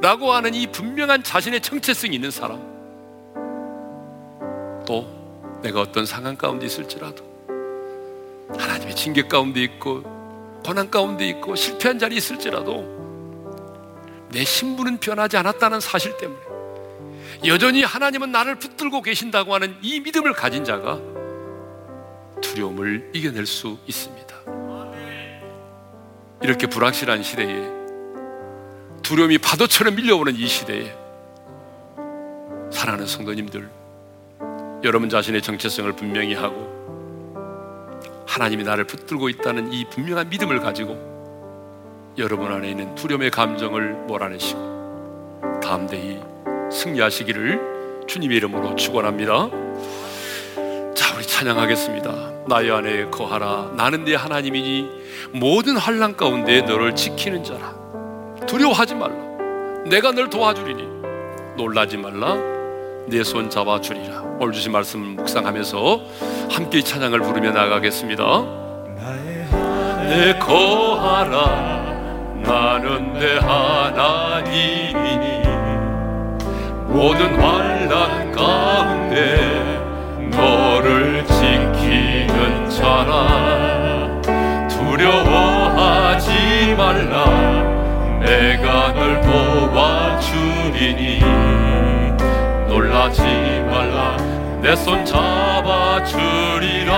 라고 0.00 0.32
하는 0.32 0.54
이 0.54 0.66
분명한 0.66 1.22
자신의 1.22 1.60
정체성이 1.62 2.16
있는 2.16 2.30
사람. 2.30 2.74
또 4.86 5.06
내가 5.62 5.80
어떤 5.80 6.04
상황 6.04 6.36
가운데 6.36 6.66
있을지라도 6.66 7.24
하나님의 8.58 8.94
징계 8.94 9.22
가운데 9.22 9.62
있고 9.62 10.15
고난 10.66 10.90
가운데 10.90 11.28
있고 11.28 11.54
실패한 11.54 12.00
자리 12.00 12.16
있을지라도 12.16 12.96
내 14.32 14.44
신분은 14.44 14.98
변하지 14.98 15.36
않았다는 15.36 15.78
사실 15.78 16.16
때문에 16.16 16.40
여전히 17.46 17.84
하나님은 17.84 18.32
나를 18.32 18.56
붙들고 18.56 19.00
계신다고 19.02 19.54
하는 19.54 19.76
이 19.80 20.00
믿음을 20.00 20.32
가진 20.32 20.64
자가 20.64 21.00
두려움을 22.40 23.12
이겨낼 23.14 23.46
수 23.46 23.78
있습니다. 23.86 24.26
이렇게 26.42 26.66
불확실한 26.66 27.22
시대에 27.22 27.68
두려움이 29.02 29.38
파도처럼 29.38 29.94
밀려오는 29.94 30.34
이 30.34 30.48
시대에 30.48 30.92
사랑하는 32.72 33.06
성도님들 33.06 33.70
여러분 34.82 35.08
자신의 35.08 35.42
정체성을 35.42 35.92
분명히 35.92 36.34
하고 36.34 36.75
하나님이 38.36 38.64
나를 38.64 38.84
붙들고 38.84 39.30
있다는 39.30 39.72
이 39.72 39.86
분명한 39.88 40.28
믿음을 40.28 40.60
가지고 40.60 40.94
여러분 42.18 42.52
안에 42.52 42.68
있는 42.68 42.94
두려움의 42.94 43.30
감정을 43.30 43.94
몰아내시고 44.06 44.66
대이 45.90 46.20
승리하시기를 46.70 48.04
주님의 48.06 48.36
이름으로 48.36 48.76
축원합니다. 48.76 49.48
자, 50.94 51.16
우리 51.16 51.26
찬양하겠습니다. 51.26 52.44
나의 52.46 52.70
안에 52.70 53.06
거하라. 53.06 53.72
나는 53.74 54.04
내 54.04 54.14
하나님이니 54.14 54.90
모든 55.32 55.76
환란 55.78 56.16
가운데 56.16 56.60
너를 56.60 56.94
지키는 56.94 57.42
자라. 57.42 57.74
두려워하지 58.46 58.96
말라. 58.96 59.16
내가 59.86 60.12
널 60.12 60.28
도와주리니 60.28 61.56
놀라지 61.56 61.96
말라. 61.96 62.55
내 63.08 63.22
손 63.22 63.48
잡아 63.50 63.80
주리라. 63.80 64.22
오늘 64.40 64.52
주신 64.52 64.72
말씀 64.72 64.98
묵상하면서 65.16 66.00
함께 66.50 66.82
찬양을 66.82 67.20
부르며 67.20 67.52
나가겠습니다. 67.52 68.24
내 70.08 70.36
거하라. 70.38 71.86
나는 72.42 73.12
내 73.14 73.38
하나님이니 73.38 75.26
모든 76.88 77.34
환란 77.40 78.30
가운데 78.32 79.80
너를 80.30 81.24
지키는 81.26 82.70
자라 82.70 84.20
두려워하지 84.68 86.28
말라 86.76 87.24
내가 88.20 88.92
널 88.92 89.20
도와주리니 89.22 91.20
놀라지 93.06 93.22
말라. 93.70 94.16
내 94.60 94.74
손 94.74 95.04
잡아 95.04 96.02
주리라. 96.04 96.92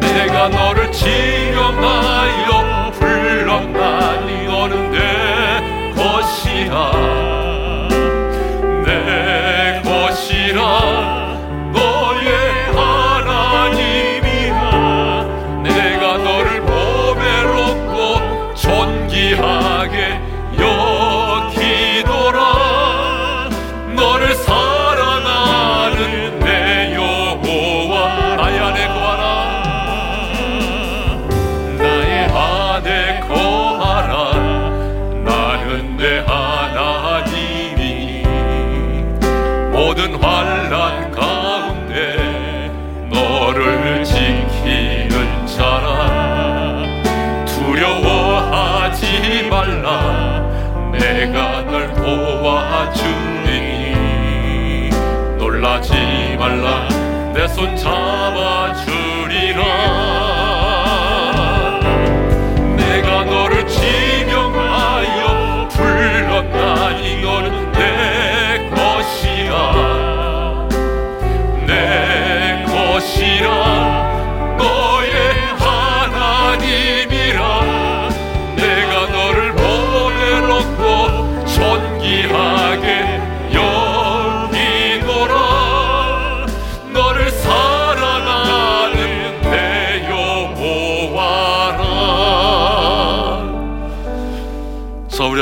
내가 0.00 0.48
너를 0.48 0.90
지명하여 0.90 2.90
불렀나니 2.92 4.46
너는 4.46 4.90
내 4.90 5.94
것이라 5.94 7.25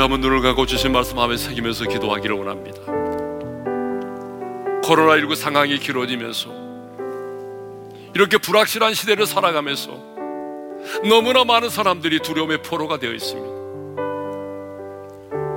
한번 0.05 0.21
눈을 0.21 0.41
감고 0.41 0.67
주신 0.67 0.91
말씀 0.91 1.17
하면 1.17 1.35
새기면서 1.35 1.85
기도하기를 1.85 2.35
원합니다 2.35 2.79
코로나19 4.83 5.35
상황이 5.35 5.79
길어지면서 5.79 6.51
이렇게 8.13 8.37
불확실한 8.37 8.93
시대를 8.93 9.25
살아가면서 9.25 9.99
너무나 11.09 11.43
많은 11.43 11.69
사람들이 11.69 12.19
두려움의 12.19 12.61
포로가 12.61 12.99
되어 12.99 13.13
있습니다 13.13 13.47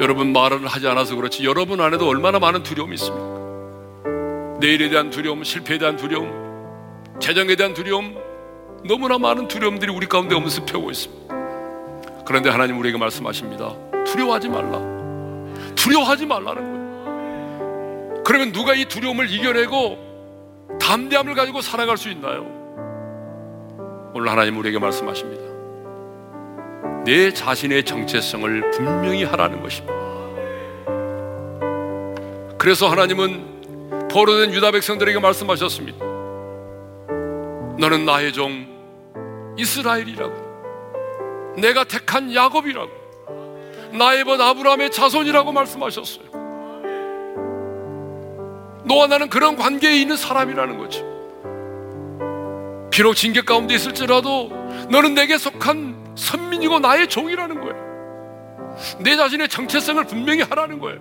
여러분 0.00 0.32
말은 0.32 0.66
하지 0.66 0.88
않아서 0.88 1.14
그렇지 1.14 1.44
여러분 1.44 1.82
안에도 1.82 2.08
얼마나 2.08 2.38
많은 2.38 2.62
두려움이 2.62 2.94
있습니까 2.94 4.58
내일에 4.60 4.88
대한 4.88 5.10
두려움, 5.10 5.44
실패에 5.44 5.76
대한 5.76 5.96
두려움, 5.96 6.32
재정에 7.20 7.54
대한 7.54 7.74
두려움, 7.74 8.16
너무나 8.84 9.18
많은 9.18 9.46
두려움들이 9.46 9.92
우리 9.92 10.06
가운데 10.08 10.34
엄습해오고 10.34 10.90
있습니다. 10.90 12.24
그런데 12.24 12.50
하나님 12.50 12.76
우리에게 12.78 12.98
말씀하십니다. 12.98 13.87
두려워하지 14.12 14.48
말라. 14.48 14.80
두려워하지 15.74 16.26
말라는 16.26 16.62
거예요. 16.62 18.22
그러면 18.24 18.52
누가 18.52 18.74
이 18.74 18.84
두려움을 18.84 19.30
이겨내고 19.30 20.78
담대함을 20.80 21.34
가지고 21.34 21.60
살아갈 21.60 21.96
수 21.96 22.08
있나요? 22.10 22.46
오늘 24.14 24.30
하나님 24.30 24.56
우리에게 24.58 24.78
말씀하십니다. 24.78 25.48
내 27.04 27.32
자신의 27.32 27.84
정체성을 27.84 28.70
분명히 28.70 29.24
하라는 29.24 29.62
것입니다. 29.62 29.94
그래서 32.58 32.88
하나님은 32.90 34.08
포로된 34.10 34.52
유다 34.52 34.72
백성들에게 34.72 35.18
말씀하셨습니다. 35.20 36.04
너는 37.78 38.04
나의 38.04 38.32
종 38.32 38.66
이스라엘이라고. 39.56 40.48
내가 41.56 41.84
택한 41.84 42.34
야곱이라고. 42.34 42.97
나의 43.92 44.24
번 44.24 44.40
아브라함의 44.40 44.90
자손이라고 44.90 45.52
말씀하셨어요. 45.52 46.24
너와 48.84 49.06
나는 49.06 49.28
그런 49.28 49.56
관계에 49.56 49.96
있는 49.96 50.16
사람이라는 50.16 50.78
거죠. 50.78 51.06
비록 52.90 53.14
징계 53.14 53.42
가운데 53.42 53.74
있을지라도 53.74 54.50
너는 54.90 55.14
내게 55.14 55.38
속한 55.38 56.14
선민이고 56.16 56.80
나의 56.80 57.08
종이라는 57.08 57.60
거예요. 57.60 57.88
내 59.00 59.16
자신의 59.16 59.48
정체성을 59.48 60.02
분명히 60.04 60.42
하라는 60.42 60.78
거예요. 60.80 60.98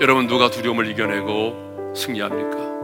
여러분 0.00 0.26
누가 0.26 0.50
두려움을 0.50 0.88
이겨내고 0.90 1.92
승리합니까? 1.96 2.76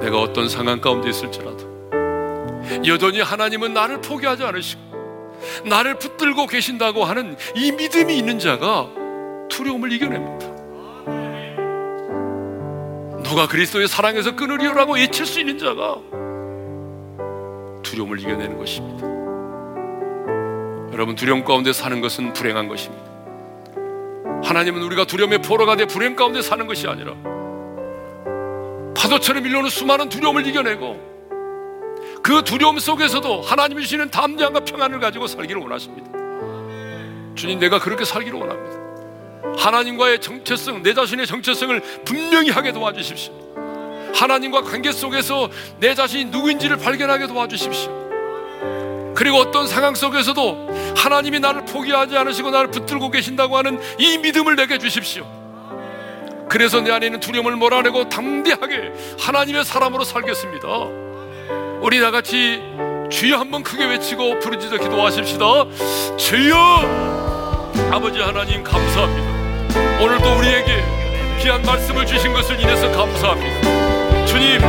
내가 0.00 0.20
어떤 0.20 0.48
상황 0.48 0.80
가운데 0.80 1.08
있을지라도 1.08 1.76
여전히 2.86 3.20
하나님은 3.20 3.72
나를 3.72 4.00
포기하지 4.00 4.42
않으시고 4.42 4.85
나를 5.64 5.98
붙들고 5.98 6.46
계신다고 6.46 7.04
하는 7.04 7.36
이 7.54 7.72
믿음이 7.72 8.16
있는 8.16 8.38
자가 8.38 8.88
두려움을 9.48 9.92
이겨냅니다. 9.92 10.56
누가 13.22 13.48
그리스도의 13.48 13.88
사랑에서 13.88 14.36
끊으리라고 14.36 14.94
외칠 14.94 15.26
수 15.26 15.40
있는 15.40 15.58
자가 15.58 15.96
두려움을 17.82 18.20
이겨내는 18.20 18.56
것입니다. 18.58 19.06
여러분 20.92 21.14
두려움 21.14 21.44
가운데 21.44 21.72
사는 21.72 22.00
것은 22.00 22.32
불행한 22.32 22.68
것입니다. 22.68 23.04
하나님은 24.42 24.82
우리가 24.82 25.04
두려움의 25.04 25.42
포로가 25.42 25.76
돼 25.76 25.86
불행 25.86 26.14
가운데 26.14 26.40
사는 26.40 26.66
것이 26.66 26.86
아니라 26.86 27.14
파도처럼 28.96 29.42
밀려오는 29.42 29.68
수많은 29.68 30.08
두려움을 30.08 30.46
이겨내고 30.46 31.15
그 32.22 32.42
두려움 32.44 32.78
속에서도 32.78 33.42
하나님이 33.42 33.82
주시는 33.82 34.10
담대함과 34.10 34.60
평안을 34.60 35.00
가지고 35.00 35.26
살기를 35.26 35.60
원하십니다. 35.62 36.10
주님 37.34 37.58
내가 37.58 37.78
그렇게 37.78 38.04
살기를 38.04 38.38
원합니다. 38.38 38.86
하나님과의 39.58 40.20
정체성, 40.20 40.82
내 40.82 40.94
자신의 40.94 41.26
정체성을 41.26 41.80
분명히 42.04 42.50
하게 42.50 42.72
도와주십시오. 42.72 43.32
하나님과 44.14 44.62
관계 44.62 44.92
속에서 44.92 45.50
내 45.78 45.94
자신이 45.94 46.26
누구인지를 46.26 46.78
발견하게 46.78 47.26
도와주십시오. 47.26 48.06
그리고 49.14 49.38
어떤 49.38 49.66
상황 49.66 49.94
속에서도 49.94 50.94
하나님이 50.96 51.40
나를 51.40 51.64
포기하지 51.64 52.16
않으시고 52.16 52.50
나를 52.50 52.70
붙들고 52.70 53.10
계신다고 53.10 53.56
하는 53.56 53.80
이 53.98 54.18
믿음을 54.18 54.56
내게 54.56 54.78
주십시오. 54.78 55.26
그래서 56.48 56.80
내 56.80 56.90
안에 56.90 57.06
있는 57.06 57.20
두려움을 57.20 57.56
몰아내고 57.56 58.08
담대하게 58.08 58.92
하나님의 59.18 59.64
사람으로 59.64 60.04
살겠습니다. 60.04 61.05
우리 61.80 62.00
다 62.00 62.10
같이 62.10 62.60
주여 63.10 63.38
한번 63.38 63.62
크게 63.62 63.84
외치고 63.84 64.38
부르짖어 64.40 64.78
기도하십시다. 64.78 65.44
주여! 66.16 66.54
아버지 67.92 68.18
하나님 68.20 68.64
감사합니다. 68.64 70.02
오늘도 70.02 70.38
우리에게 70.38 70.84
귀한 71.40 71.62
말씀을 71.62 72.06
주신 72.06 72.32
것을 72.32 72.60
인해서 72.60 72.90
감사합니다. 72.90 74.26
주님, 74.26 74.60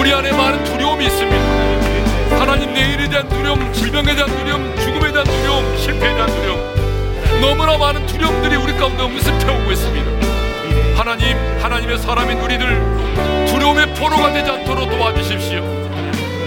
우리 0.00 0.12
안에 0.12 0.32
많은 0.32 0.64
두려움이 0.64 1.06
있습니다. 1.06 2.38
하나님 2.40 2.72
내일에 2.72 3.08
대한 3.08 3.28
두려움, 3.28 3.72
질병에 3.72 4.14
대한 4.14 4.30
두려움, 4.36 4.76
죽음에 4.76 5.12
대한 5.12 5.24
두려움, 5.24 5.76
실패에 5.76 6.14
대한 6.14 6.26
두려움 6.26 7.40
너무나 7.40 7.78
많은 7.78 8.06
두려움들이 8.06 8.56
우리 8.56 8.72
가운데 8.76 9.02
응습해오고 9.04 9.72
있습니다 9.72 10.98
하나님, 10.98 11.36
하나님의 11.60 11.98
사람인 11.98 12.38
우리들 12.40 13.46
두려움의 13.48 13.94
포로가 13.94 14.32
되지 14.32 14.50
않도록 14.50 14.90
도와주십시오 14.90 15.87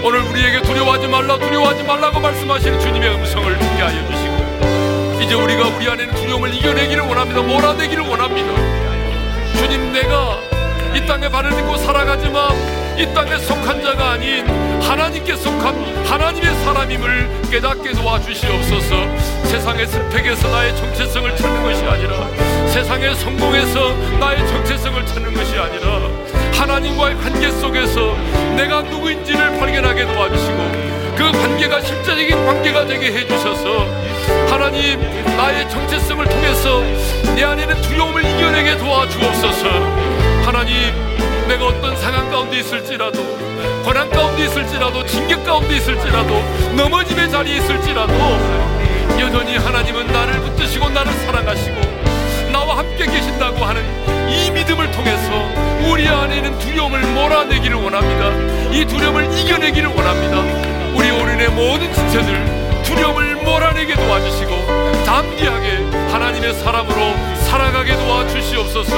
오늘 0.04 0.20
우리에게 0.22 0.60
두려워하지 0.62 1.06
말라 1.06 1.38
두려워하지 1.38 1.84
말라고 1.84 2.18
말씀하시는 2.18 2.80
주님의 2.80 3.14
음성을 3.14 3.56
듣게 3.56 3.82
하여 3.82 4.04
주시고 4.10 5.22
이제 5.22 5.34
우리가 5.34 5.68
우리 5.68 5.88
안에 5.88 6.06
는 6.06 6.14
두려움을 6.16 6.52
이겨내기를 6.52 7.04
원합니다 7.04 7.40
몰아내기를 7.40 8.02
원합니다. 8.02 8.52
주님 9.58 9.92
내가 9.92 10.40
이 10.92 11.06
땅에 11.06 11.28
발을 11.28 11.50
딛고 11.50 11.76
살아가지만 11.76 12.50
이 12.98 13.14
땅에 13.14 13.38
속한 13.38 13.80
자가 13.80 14.10
아닌 14.10 14.44
하나님께 14.82 15.36
속한 15.36 16.04
하나님의 16.04 16.52
사람임을 16.64 17.42
깨닫게 17.50 17.92
도와주시옵소서. 17.92 19.16
세상의 19.44 19.86
슬팩에서 19.86 20.48
나의 20.48 20.76
정체성을 20.78 21.36
찾는 21.36 21.62
것이 21.62 21.84
아니라 21.84 22.28
세상의 22.66 23.14
성공에서 23.14 23.94
나의 24.18 24.48
정체성을 24.48 25.06
찾는 25.06 25.32
것이 25.32 25.56
아니라 25.56 26.31
하나님과의 26.62 27.16
관계 27.16 27.50
속에서 27.50 28.14
내가 28.56 28.82
누구인지를 28.82 29.58
발견하게 29.58 30.06
도와주시고 30.06 30.92
그 31.16 31.32
관계가 31.32 31.80
실제적인 31.80 32.46
관계가 32.46 32.86
되게 32.86 33.12
해주셔서 33.12 33.84
하나님 34.48 35.00
나의 35.36 35.68
정체성을 35.68 36.24
통해서 36.24 36.80
내 37.34 37.42
안에 37.42 37.66
는 37.66 37.82
두려움을 37.82 38.24
이겨내게 38.24 38.78
도와주옵소서. 38.78 39.68
하나님 40.44 40.76
내가 41.48 41.66
어떤 41.66 41.96
상황 41.96 42.30
가운데 42.30 42.60
있을지라도 42.60 43.20
고난 43.84 44.08
가운데 44.08 44.44
있을지라도 44.44 45.04
징계 45.04 45.34
가운데 45.42 45.76
있을지라도 45.76 46.42
넘어짐의 46.76 47.28
자리에 47.28 47.56
있을지라도 47.56 48.14
여전히 49.18 49.56
하나님은 49.56 50.06
나를 50.06 50.40
붙드시고 50.40 50.90
나를 50.90 51.12
사랑하시고 51.12 52.11
함께 53.02 53.06
계신다고 53.06 53.64
하는 53.64 53.82
이 54.30 54.50
믿음을 54.52 54.90
통해서 54.92 55.90
우리 55.90 56.06
안에 56.06 56.36
있는 56.36 56.56
두려움을 56.58 57.00
몰아내기를 57.00 57.76
원합니다. 57.76 58.72
이 58.72 58.84
두려움을 58.84 59.24
이겨내기를 59.38 59.88
원합니다. 59.88 60.40
우리 60.94 61.10
오른의 61.10 61.48
모든 61.50 61.92
지체들 61.92 62.82
두려움을 62.84 63.36
몰아내게 63.44 63.94
도와주시고 63.94 64.50
담대하게 65.04 66.12
하나님의 66.12 66.54
사람으로 66.54 66.96
살아가게 67.46 67.94
도와주시옵소서. 67.96 68.96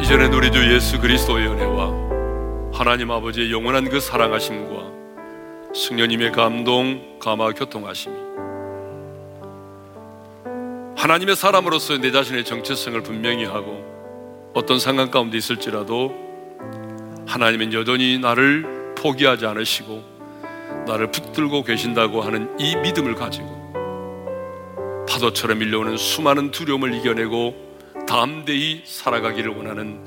이전에 0.00 0.26
우리 0.34 0.50
주 0.50 0.74
예수 0.74 0.98
그리스도의 0.98 1.48
은혜와 1.48 2.72
하나님 2.72 3.10
아버지의 3.10 3.52
영원한 3.52 3.90
그 3.90 4.00
사랑하심과 4.00 4.90
승려님의 5.74 6.32
감동, 6.32 7.18
감화, 7.20 7.52
교통하심이 7.52 8.30
하나님의 11.00 11.34
사람으로서 11.34 11.96
내 11.96 12.12
자신의 12.12 12.44
정체성을 12.44 13.02
분명히 13.02 13.46
하고 13.46 13.82
어떤 14.52 14.78
상황 14.78 15.10
가운데 15.10 15.38
있을지라도 15.38 16.14
하나님은 17.26 17.72
여전히 17.72 18.18
나를 18.18 18.94
포기하지 18.98 19.46
않으시고 19.46 20.04
나를 20.86 21.10
붙들고 21.10 21.62
계신다고 21.62 22.20
하는 22.20 22.54
이 22.58 22.76
믿음을 22.76 23.14
가지고 23.14 23.48
파도처럼 25.08 25.60
밀려오는 25.60 25.96
수많은 25.96 26.50
두려움을 26.50 26.92
이겨내고 26.92 27.54
담대히 28.06 28.82
살아가기를 28.84 29.56
원하는 29.56 30.04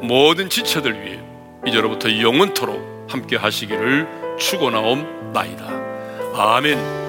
모든 0.00 0.48
지체들 0.48 1.04
위해 1.04 1.20
이제로부터 1.66 2.18
영원토록 2.18 3.08
함께 3.10 3.36
하시기를 3.36 4.36
축원하옵나이다. 4.38 5.66
아멘. 6.34 6.99